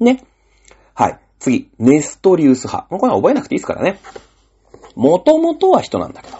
[0.00, 0.24] ね。
[0.94, 1.20] はい。
[1.38, 1.70] 次。
[1.78, 2.88] ネストリウス派。
[2.88, 3.98] これは覚えなくていいですからね。
[4.96, 6.38] もともとは人なんだけど、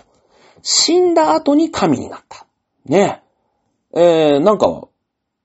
[0.63, 2.47] 死んだ後に神になった。
[2.87, 3.23] ね。
[3.95, 4.89] えー、なんか、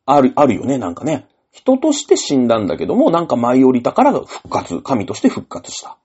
[0.05, 1.27] ある、あるよね、なんかね。
[1.51, 5.97] 人として死んだんだけども、なんか舞い降りたから復活、神として復活した。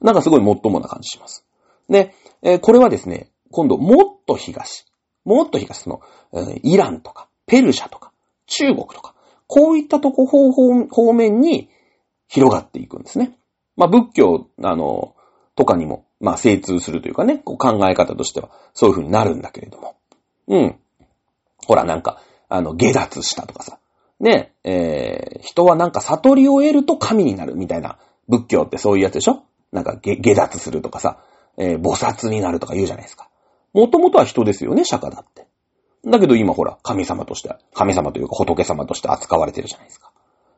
[0.00, 1.46] なんかすごいもっともな感じします。
[1.88, 4.86] で、えーこれはですね、今度もっと東、
[5.24, 6.00] もっと東の、
[6.32, 8.12] えーイランとか、ペルシャとか、
[8.46, 9.14] 中国とか、
[9.46, 11.68] こういったとこ方方方面に
[12.28, 13.38] 広がっていくんですね。
[13.76, 15.14] まあ仏教、あの、
[15.54, 19.96] とかにも、まあ精通するというかね、こう考え方としてはそういう風になるんだけれども。
[20.48, 20.76] うん。
[21.66, 23.78] ほらなんか、あの、下脱したとかさ。
[24.18, 27.98] ね、えー、人はなんか悟りを得ると神になるみたいな
[28.28, 29.44] 仏教ってそういうやつでしょ？
[29.72, 31.22] なんか下下脱するとかさ、
[31.56, 33.28] えー、菩薩になるとか言うじゃないですか。
[33.72, 35.46] もともとは人ですよね、釈迦だって。
[36.04, 40.10] だけど今ほら、神様として、神様というか仏様として扱われてるじゃないですか。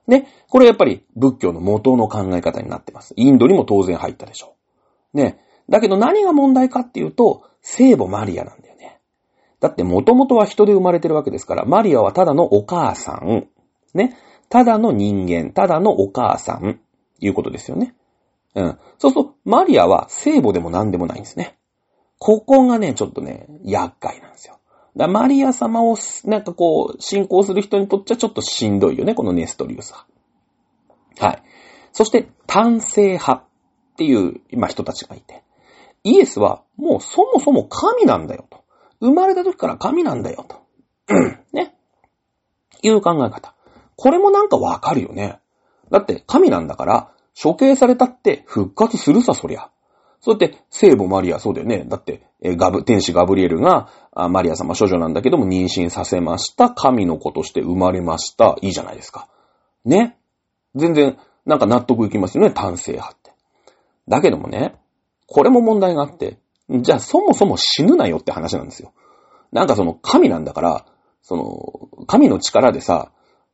[0.08, 0.26] ね。
[0.48, 3.14] これやっぱり仏教の元の考え方になってます。
[3.16, 4.54] インドにも当然入ったでしょ
[5.14, 5.16] う。
[5.16, 5.38] ね。
[5.68, 9.00] だけど何が問題かっていうと、聖母マリアなんだよね。
[9.60, 13.46] だって元々は人で生まれてるわけですから、マリアはただのお母さん。
[13.94, 14.16] ね。
[14.48, 16.80] ただの人間、ただのお母さん。
[17.26, 17.94] いうことですよね。
[18.54, 18.78] うん。
[18.98, 21.56] そうすると、マリアは聖母でも何でもないんですね。
[22.18, 24.58] ここがね、ちょっとね、厄介なんですよ。
[24.96, 30.04] だマリア様を、なんかこう、信仰する人にとっちゃちょっとしんどいよね、このネストリウスは。
[31.18, 31.42] はい。
[31.92, 33.44] そして、単性派っ
[33.96, 35.42] ていう、今人たちがいて、
[36.04, 38.62] イエスはもうそもそも神なんだよと。
[39.00, 40.62] 生まれた時から神なんだよと。
[41.52, 41.74] ね。
[42.82, 43.54] いう考え方。
[43.96, 45.38] これもなんかわかるよね。
[45.90, 49.70] だって神なんだから、処刑されたって復活するさ、そりゃ。
[50.20, 51.84] そうやって、聖母マリア、そうだよね。
[51.84, 53.88] だって、えガブ、天使ガブリエルが、
[54.30, 56.70] マリア様処女なんだけども妊娠させました。
[56.70, 58.56] 神の子として生まれました。
[58.60, 59.28] いいじゃないですか。
[59.84, 60.16] ね。
[60.76, 63.32] 全然、なんか納得いきますよね、単性派って。
[64.08, 64.76] だけどもね、
[65.32, 66.36] これも問題があって、
[66.68, 68.92] じゃあそもそも死ぬなよって話なんですよ。
[69.50, 70.86] なんかその神なんだから、
[71.22, 73.12] その、神の力でさ、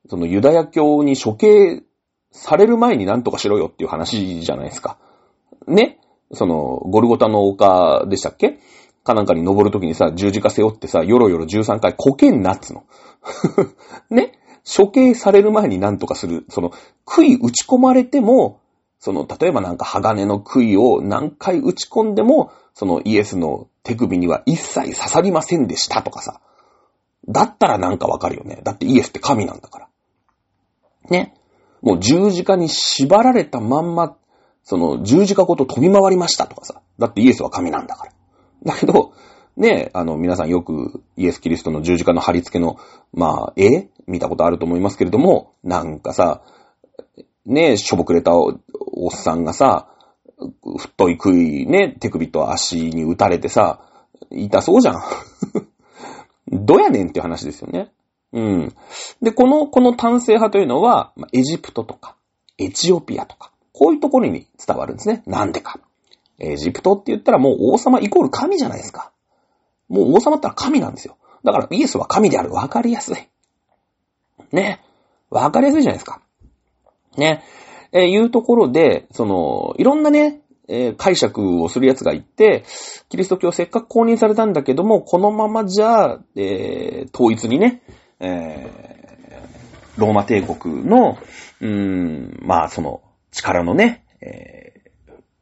[0.08, 1.84] そのユダヤ教に処刑
[2.32, 4.98] される前に何とかしろよっていう話じゃないですか。
[5.68, 6.00] ね？
[6.32, 8.58] その、ゴルゴタの丘でしたっけ？
[9.04, 12.84] かなんかに登るときにさ、十字架背負ってさ、よろよろ13回こけんなっつの。
[14.10, 14.32] ね？
[14.66, 16.44] 処刑される前に何とかする。
[16.48, 16.72] その、
[17.04, 18.60] 杭打ち込まれても、
[19.08, 26.42] その、例えばなんか鋼の杭を何回打ち込んでも、そのイエスの手首には一切刺さりませんでしたとかさ。
[27.26, 28.60] だったらなんかわかるよね。
[28.64, 29.88] だってイエスって神なんだから。
[31.08, 31.34] ね。
[31.80, 34.14] もう十字架に縛られたまんま、
[34.62, 36.82] その十字架ごと飛び回りましたとかさ。
[36.98, 38.12] だってイエスは神なんだから。
[38.62, 39.14] だけど、
[39.56, 42.76] ね、あの、皆さんよくイエス・キリストの十字架の貼り付けの、
[43.14, 46.42] まあ、絵見たことあると思いますけれども、なんかさ、
[47.48, 49.88] ね、しょぼくれたおっさんがさ、
[50.76, 53.80] 太い杭ね、手首と足に打たれてさ、
[54.30, 55.02] 痛そうじゃん。
[56.52, 57.90] どやねんっていう話ですよね。
[58.32, 58.74] うん。
[59.22, 62.16] で、この、この単性派というのは、エジプトとか、
[62.58, 65.22] エチオピアとか、こういうところに伝わるんですね。
[65.26, 65.80] なんでか。
[66.38, 69.10] エジプトって言ったらもう王様イコール神じゃないですか。
[69.88, 71.16] もう王様ったら神なんですよ。
[71.44, 72.52] だからイエスは神である。
[72.52, 73.16] わかりやすい。
[74.52, 74.80] ね。
[75.30, 76.20] わかりやすいじゃないですか。
[77.18, 77.42] ね。
[77.92, 82.64] えー、いうところで、その、いろんなね、えー、解釈をする奴がいて、
[83.08, 87.82] キリスト教せっかく公認されたんだけども、このままじゃ、えー、統一にね、
[88.20, 91.18] えー、ローマ帝国の、
[91.60, 93.02] うーん、まあ、その、
[93.32, 94.74] 力のね、え、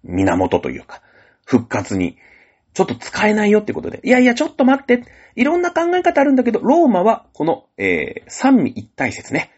[0.05, 1.03] 源というか、
[1.45, 2.17] 復活に、
[2.75, 5.03] ちょっと使えないよってことで、いやいや、ちょっと待って、
[5.35, 9.51] いろんな考え方あるんだけど、ローマは、この、え、三位一体説ね、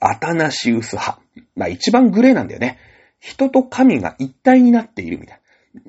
[0.00, 1.20] アタナシウス派。
[1.54, 2.78] まあ、一番グレーなんだよね。
[3.18, 5.40] 人と神が一体になっているみたい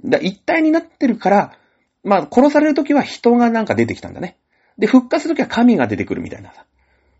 [0.04, 0.18] な。
[0.20, 1.58] 一体になってるから、
[2.04, 4.38] まあ、殺されるときは人がなんか出てきたんだね。
[4.78, 6.66] で、復活するときは神が出てくるみたいなさ。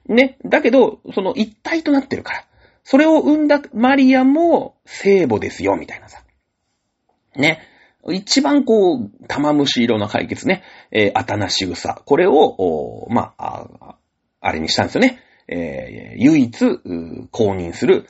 [0.08, 0.38] ね。
[0.46, 2.46] だけど、その一体となってるから。
[2.84, 6.24] それを生んだマリアも聖母ですよ、みたいなさ。
[7.36, 7.62] ね。
[8.10, 10.64] 一番こう、玉虫色の解決ね。
[10.92, 12.02] えー、アタナシウサ。
[12.06, 13.98] これを、ま、あ
[14.40, 15.20] あれにしたんですよね。
[15.48, 16.80] えー、唯一、
[17.32, 18.08] 公認する、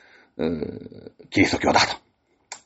[1.29, 1.97] キリスト教だと。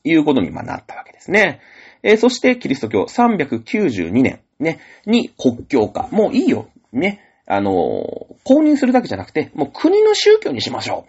[0.04, 1.60] いうことに、まなったわけですね。
[2.02, 6.08] えー、そして、キリスト教392年、ね、に国教化。
[6.10, 6.68] もういいよ。
[6.92, 7.20] ね。
[7.46, 7.74] あのー、
[8.44, 11.06] 公認するだけじゃなくて、もう国の宗教にしましょ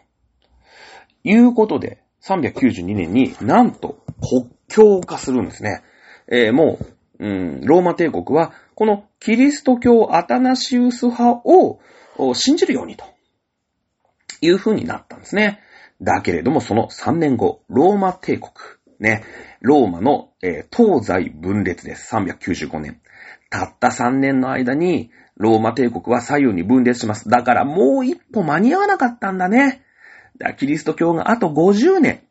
[1.24, 1.30] う。
[1.30, 5.82] いうことで、392年になんと国教化するんですね。
[6.28, 6.80] えー、も
[7.20, 11.80] う、うん、ローマ帝国は、このキリスト教アタナシウス派を
[12.34, 13.06] 信じるようにと
[14.44, 15.60] いう風になったんですね。
[16.02, 18.52] だけれども、その3年後、ローマ帝国、
[19.00, 19.24] ね、
[19.62, 22.14] ローマの、えー、東西分裂です。
[22.14, 23.02] 395年。
[23.50, 27.30] たった3年の間に、ローマ帝国は左右に分裂します。
[27.30, 29.84] だからもう一歩間に合わなかったんだね。
[30.38, 32.24] だキリスト教があと50年、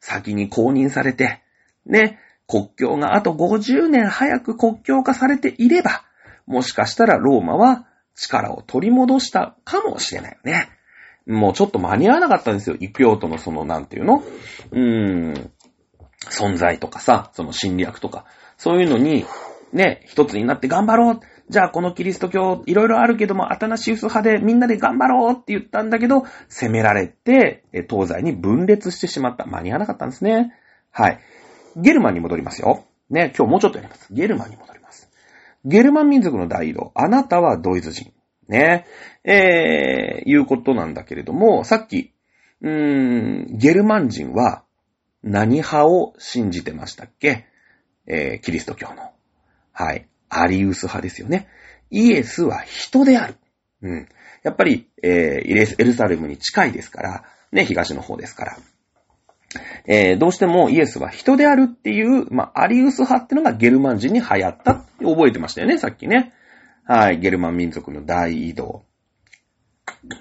[0.00, 1.42] 先に公認されて、
[1.86, 6.04] ね、国境があと50年早く国境化されていれば、
[6.46, 10.70] もしかしたらローマは力を取り戻したかもしれないよね。
[11.28, 12.76] もうちょっと間に合わなかったんですよ。
[12.80, 14.22] 異教徒のその、なんていうの？
[14.72, 15.50] うーん、
[16.30, 18.24] 存在とかさ、その侵略とか、
[18.56, 19.26] そういうのに、
[19.72, 21.20] ね、一つになって頑張ろう。
[21.50, 29.46] じゃあこのキリスト教いろいろあるけども、アタナシウス派でみんなで頑張ろうって言ったんだけど、攻められて、東西に分裂してしまった。
[29.46, 30.52] 間に合わなかったんですね。
[30.90, 31.20] はい。
[31.76, 32.84] ゲルマンに戻りますよ。
[33.10, 34.12] ね、今日もうちょっとやります。
[34.12, 35.10] ゲルマンに戻ります。
[35.64, 36.92] ゲルマン民族の大移動。
[36.94, 38.12] あなたはドイツ人。
[38.48, 38.86] ね。
[39.24, 42.12] えー、いうことなんだけれども、さっき、
[42.60, 44.64] うーん、ゲルマン人は
[45.22, 47.46] 何派を信じてましたっけ？
[48.06, 49.10] えー、キリスト教の。
[49.72, 50.06] はい。
[50.28, 51.48] アリウス派ですよね。
[51.90, 53.36] イエスは人である。
[53.82, 54.08] うん。
[54.42, 58.56] やっぱり、えー、エルサレムに近いですから、ね、東の方ですから。
[59.86, 66.34] えー、どうしてもイエスは人であるっていう、まあ、アリウス派ってのがゲルマン人に流行ったって覚えてましたよね、さっきね。
[66.90, 68.82] はい、ゲルマン民族の大移動。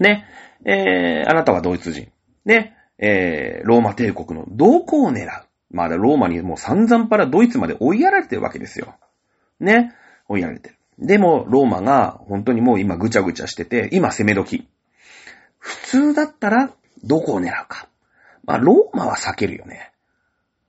[0.01, 0.25] ね、
[0.65, 2.11] えー、あなたはドイツ人。
[2.43, 8.95] ね、えー、ローマ帝国のどこを狙うまだローマにもう散々パラドイツまで追いやられてるわけですよ。
[9.61, 9.93] ね、
[10.27, 10.75] 追いやられてる。
[10.99, 14.67] でも、ローマが本当にもう今ぐちゃぐちゃしてて、今攻め時。
[15.59, 16.71] 普通だったら、
[17.03, 17.87] どこを狙うか。
[18.43, 19.91] まあ、ローマは避けるよね。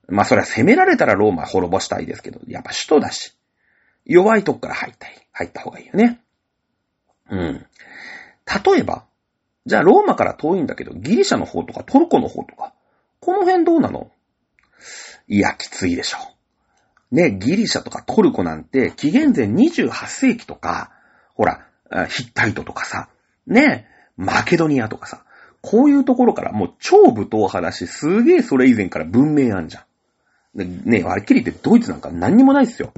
[0.07, 3.38] まあ、それは攻められたらローマ滅ぼしたいですけど、やっぱ首都だし。
[4.05, 5.27] 弱いとこから入ったい。
[5.31, 6.19] 入った方がいいよね。
[7.29, 7.65] うん。
[8.65, 9.05] 例えば、
[9.65, 12.73] じゃあローマから遠いんだけど、ギリシャの方とかトルコの方とか、
[13.19, 14.11] この辺どうなの？
[15.27, 16.17] いや、きついでしょ。
[17.11, 20.91] ね、ギリシャとかトルコなんて、紀元前28世紀とか、
[21.35, 21.67] ほら、
[22.07, 23.09] ヒッタイトとかさ、
[23.47, 23.87] ね、
[24.17, 25.23] マケドニアとかさ、
[25.61, 29.85] こういうところからもう超武闘派だし、すげえそれ以前から文明あんじゃ
[30.55, 30.89] ん。
[30.89, 32.91] ね、はっきり言ってドイツなんか何にもないっすよ。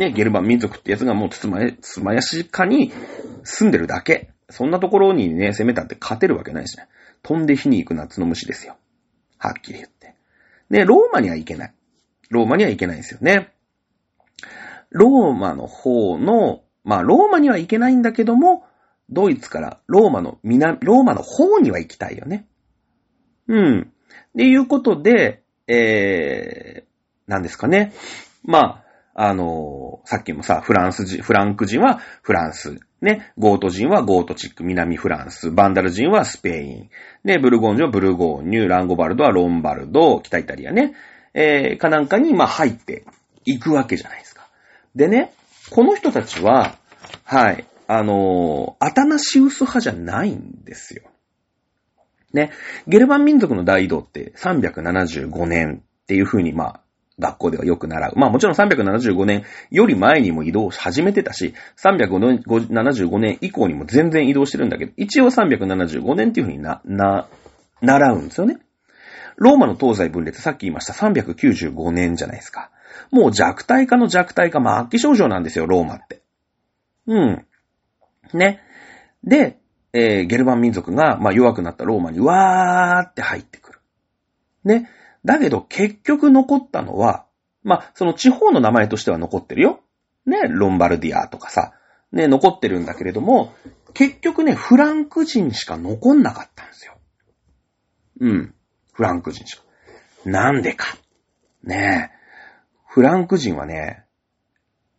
[0.00, 2.90] ね、ゲルマン民族ってやつがもうつつまや、つまやしかに
[3.44, 4.30] 住んでるだけ。
[4.48, 6.88] そんなところにね、攻めたって勝てるわけないしね。
[7.22, 8.78] 飛んで火に行く夏の虫ですよ。
[9.36, 10.14] はっきり言って。
[10.70, 11.74] ね、ローマには行けない。
[12.30, 13.52] ローマには行けないんですよね。
[14.88, 18.64] ローマの方の、まあ、ローマには行けないんだけども、
[19.10, 22.46] ドイツからローマの南、ローマの方には行きたいよね。
[23.48, 23.80] うん。
[23.82, 23.84] っ
[24.34, 26.90] ていうことで、えー、
[27.26, 27.92] 何ですかね。
[28.44, 32.78] まあ、あの、さっきもさ、フランス人、フランク人はフランス。
[33.00, 35.50] ね、ゴート人はゴートチック、南フランス。
[35.50, 36.90] バンダル人はスペイン。
[37.24, 40.94] で、ブルゴーン人はブルゴーニュ、ランゴバルドはロンバルド、北イタリアね。
[41.32, 43.04] えー、かなんかに、まあ、入って
[43.44, 44.48] いくわけじゃないですか。
[44.94, 45.32] でね、
[45.70, 46.76] この人たちは、
[47.24, 51.02] はい、あのー、アタナシウス派じゃないんですよ。
[52.32, 52.50] ね、
[52.86, 56.80] ゲルマン民族の大移動って375年っていう風に、まあ、
[57.20, 58.12] 学校ではよく習う。
[58.16, 67.28] まあもちろん375年より前にも移動し始めてたし、375年以降にも全然移動してるんだけど、一応375年っていう風にな、な、
[67.80, 68.58] 習うんですよね。
[69.36, 72.70] ローマの東西分裂、さっき言いました395年じゃないですか。
[73.10, 76.22] もう弱体化の弱体化、末期症状なんですよ、ローマって。
[77.06, 77.46] うん。
[78.34, 78.60] ね。
[79.24, 79.58] で、
[79.92, 83.78] えー、ゲルマン民族が、まあ、弱くなったローマにわーって入ってくる。
[84.64, 84.88] ね。
[85.24, 87.26] だけど、結局残ったのは、
[87.62, 89.80] まあ、その地方の名前としては残ってるよ。
[90.26, 91.72] ね、ロンバルディアとかさ、
[92.12, 93.52] ね、残ってるんだけれども、
[93.94, 96.94] 結局ね、フランク人しか残んなかったんですよ。
[98.20, 98.54] うん。
[98.92, 99.62] フランク人しか。
[100.24, 100.96] なんでか。
[101.62, 102.20] ねえ。
[102.86, 104.04] フランク人はね、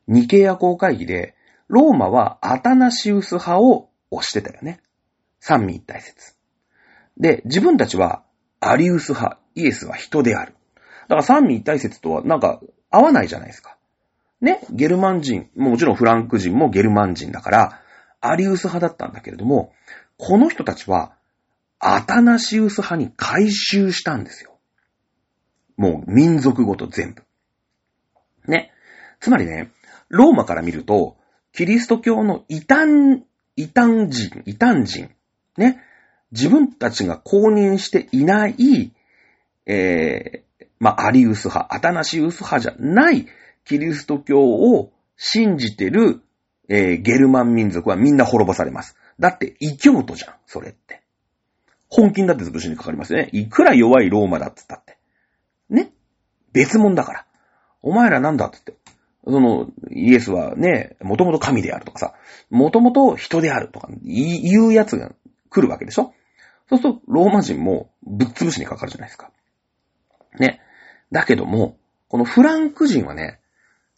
[0.07, 1.35] ニケア公会議で、
[1.67, 4.81] ローマはアタナシウス派を推してたよね。
[5.39, 6.35] 三位一体説。
[7.17, 8.23] で、自分たちは
[8.61, 10.53] アリウス派、イエスは人である。
[11.07, 13.75] だから三位一体説とはなんか合わないじゃないですか。
[14.39, 17.81] ね、ゲルマン人、もちろんフランク人もゲルマン人だから、
[18.21, 19.73] アリウス派だったんだけれども、
[20.17, 21.13] この人たちは
[21.79, 24.57] アタナシウス派に回収したんですよ。
[25.75, 27.23] もう民族ごと全部。
[28.47, 28.71] ね？
[29.19, 29.71] つまりね、
[30.09, 31.17] ローマから見ると、
[31.53, 33.23] キリスト教の異端、
[33.55, 35.09] 異端人、異端人、
[35.57, 35.81] ね？
[36.31, 38.91] 自分たちが公認していない、
[39.65, 43.27] えー、まあ、アリウス派、アタナシウス派じゃない
[43.65, 46.21] キリスト教を信じてる、
[46.69, 48.95] えー、ゲルマン民族はみんな滅ぼされます。
[49.19, 51.03] だって異教徒じゃん、それって。
[51.89, 53.29] 本金だって潰しにかかりますよね。
[53.33, 54.97] いくら弱いローマだって言ったって。
[55.69, 55.91] ね？
[56.53, 57.25] 別物だから。
[57.81, 58.81] お前らなんだって言って。
[59.25, 62.13] その、イエスはね、もともと神であるとかさ、
[62.49, 65.11] もともと人であるとか言うやつが
[65.49, 66.13] 来るわけでしょ？
[66.71, 69.29] そうすると、ローマ人もぶっ潰しにかかるじゃないですか。
[70.39, 70.61] ね。
[71.11, 73.39] だけども、このフランク人はね、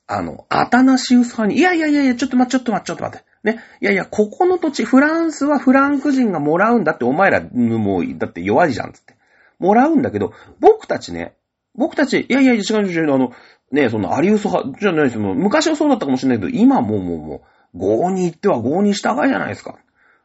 [0.07, 3.25] あの、アタナシウス派に、いやいやいやいや、ちょっと待って、ちょっと待って、ちょっと待って。
[3.43, 3.63] ね。
[3.79, 9.15] いやいや、ここの土地、フランスはフランク人がもらうんだって、お前ら、もう、だって弱いじゃん、つって。
[9.59, 11.35] もらうんだけど、僕たちね、
[11.75, 13.33] 僕たち、いやいやいや、違う違う、あの、
[13.71, 15.21] ね、その、アリウス派、じゃないですよ。
[15.35, 17.43] 昔はそうだったかもしれないけど、今もうもうも
[17.73, 19.77] う、合に行っては合に従いじゃないですか。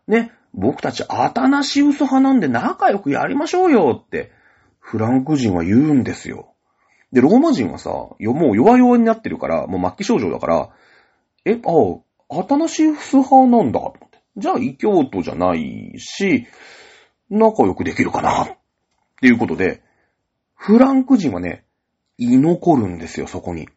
[0.06, 0.32] ね。
[0.54, 4.32] 僕たち、アタナシウス派なんで仲良くやりましょうよって、
[4.80, 6.54] フランク人は言うんですよ。
[7.12, 10.68] で、ローマ人はさ、もう弱々になってるから、もう末期症状だから、
[11.44, 14.18] え、ああ、アタナシウス派なんだ、と思って。
[14.36, 16.46] じゃあ異教徒じゃないし、
[17.30, 18.56] 仲良くできるかな、っ
[19.20, 19.82] ていうことで、
[20.54, 21.64] フランク人はね、
[22.18, 23.68] 居残るんですよ、そこに。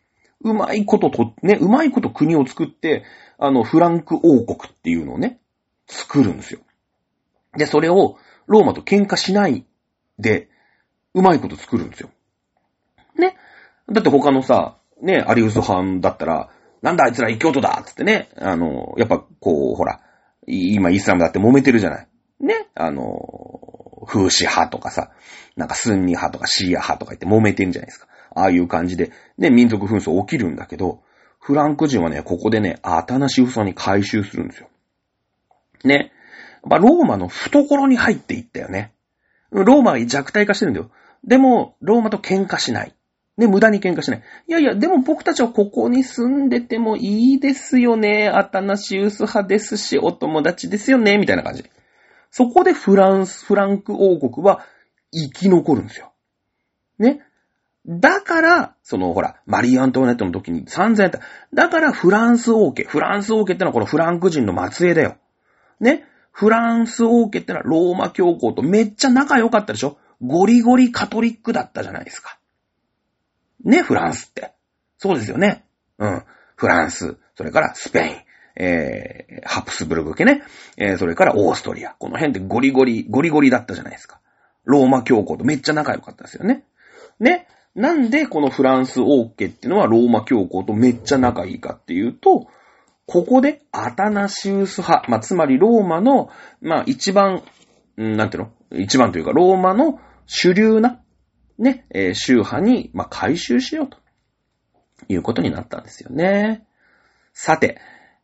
[0.44, 3.04] うまいことと、ね、うまいこと国を作って、
[3.38, 5.41] あの、フランク王国っていうのをね、
[5.92, 6.62] 作るんですよ。
[7.58, 8.18] で、それを、
[8.48, 9.66] ローマと喧嘩しない
[10.18, 10.50] で、
[11.14, 12.10] うまいこと作るんですよ。
[13.18, 13.36] ね。
[13.92, 16.50] だって他のさ、ね、アリウス藩だったら、
[16.82, 20.00] なんだあいつら異教徒だつってね、あの、やっぱこう、ほら、
[20.48, 22.08] 今イスラムだって揉めてるじゃない。
[22.40, 25.12] ね、あの、風刺派とかさ、
[25.56, 28.08] なんかスンニ派とかシーア派とか言って揉めてんじゃないですか。
[28.34, 31.04] ああいう感じで、ね、民族紛争起きるんだけど、
[31.40, 34.70] フランク人はね、ここでね、アタナシウスに回収するんですよ。
[35.88, 36.12] ね。
[36.64, 38.94] まあ、ローマの懐に入っていったよね。
[39.52, 40.92] ローマは弱体化してるんだよ。
[41.24, 42.96] でも、ローマと喧嘩しない。
[43.38, 44.24] ね、無駄に喧嘩しない。
[44.48, 48.30] いやいや、でも僕たちはここに住んでてもいいですよね。
[48.30, 51.18] アタナシウス派ですし、お友達ですよね。
[51.18, 51.66] みたいな感じ。
[52.30, 54.66] そこでフランス、フランク王国は
[55.12, 56.14] 生き残るんですよ。
[57.00, 57.22] ね。
[57.88, 61.20] だから、そのほら、マリー・アントワネットの時に散々やった。
[61.54, 62.84] だからフランス王家。
[62.84, 65.18] フランス王家ってのはこのフランク人の末裔だよ。
[65.82, 66.06] ね。
[66.32, 69.98] フランス王家ってのはローマ教皇とめっちゃ仲良かったでしょ？
[70.22, 72.38] ゴリゴリカトリックだったじゃないですか。
[73.66, 74.54] ね、フランスって。
[74.98, 75.66] そうですよね。
[75.98, 76.24] うん。
[76.56, 78.16] フランス、それからスペイン、
[78.56, 80.44] えー、ハプスブルグ家ね、
[80.78, 81.96] えー、それからオーストリア。
[82.00, 84.20] この辺でゴリゴリ、ゴリゴリだったじゃないですか。
[84.64, 86.64] ローマ教皇とめっちゃ仲良かったですよね。
[87.20, 87.48] ね。
[87.74, 92.48] なんでこのフランス王家っていうのはローマ教皇とめっちゃ仲いいかっていうと、
[93.12, 96.30] ここでアタナシウス派、まあ、つまりローマの、
[96.62, 97.44] まあ、一番、
[97.98, 98.80] なんていうの？
[98.80, 101.02] 一番というか、ローマの主流な、
[101.60, 103.98] ね、えー、宗派に、まあ、回収しようと
[105.10, 106.66] いうことになったんですよね。
[107.34, 107.82] さて、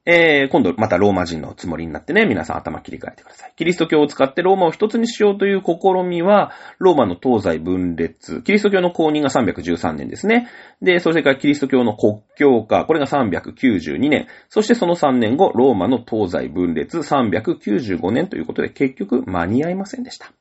[0.09, 3.53] えー、今度またローマ人のつもりになってね、皆さん頭切り替えてください。
[3.57, 10.47] キリスト教を使ってローマを一つにしようという試みは、ローマの東西分裂、キリスト教の公認が313年ですね。
[10.81, 14.27] で、それからキリスト教の国教化、これが392年。
[14.47, 20.31] そしてその3年後、ローマの東西分裂395年ということで、結局間に合いませんでした。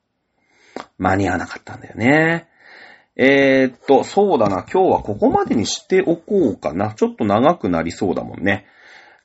[0.96, 2.46] 間に合わなかったんだよね。
[3.16, 6.94] えー、っと、そうだな、今日はここまでにしておこうかな。
[6.94, 8.66] ちょっと長くなりそうだもんね。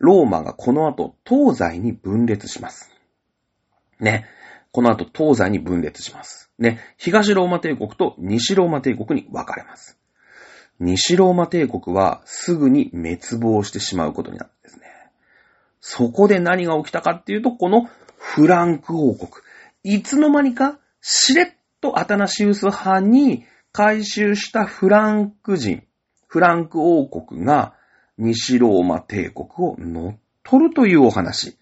[0.01, 2.91] ローマがこの後東西に分裂します。
[3.99, 4.25] ね。
[4.71, 6.49] この後東西に分裂します。
[6.57, 6.79] ね。
[6.97, 9.99] 東ローマ帝国と西ローマ帝国に分かれます。
[10.79, 14.87] 西ローマ帝国はすぐに滅亡してしまうことになるんですね。
[15.79, 17.87] そこで何が起きたかっていうと、この
[18.17, 19.29] フランク王国。
[19.83, 21.47] いつの間にかしれっ
[21.79, 25.83] とアタナシウス派に回収したフランク人、
[26.27, 27.75] フランク王国が
[28.17, 31.57] 西ローマ帝国を乗っ取るというお話。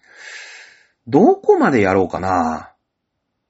[1.06, 2.72] どこまでやろうかな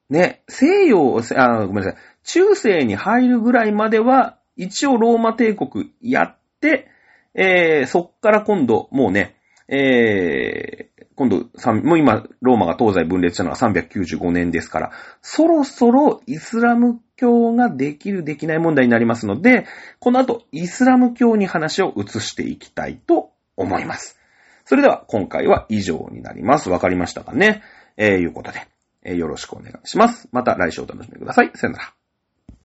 [0.09, 1.97] ね、西洋、あ、ごめんなさい。
[2.25, 6.89] 中世に入るぐらいまでは、一応ローマ帝国やって、
[7.35, 9.37] えー、そっから今度、もうね、
[9.69, 11.47] えー、今度、
[11.83, 14.91] もう今、ローマが東西分裂したのは395年ですから、
[15.23, 19.67] そろそろイスラム教ができる、できない問題になりますので、
[19.99, 24.19] この後、イスラム教に話を移していきたいと思います。
[24.65, 26.71] それでは、今回は以上になります。
[26.71, 27.63] わかりましたかね？
[27.97, 28.67] えー、いうことで、
[29.05, 30.29] えー、よろしくお願いします。
[30.33, 31.51] また来週お楽しみください。
[31.55, 32.00] さよなら。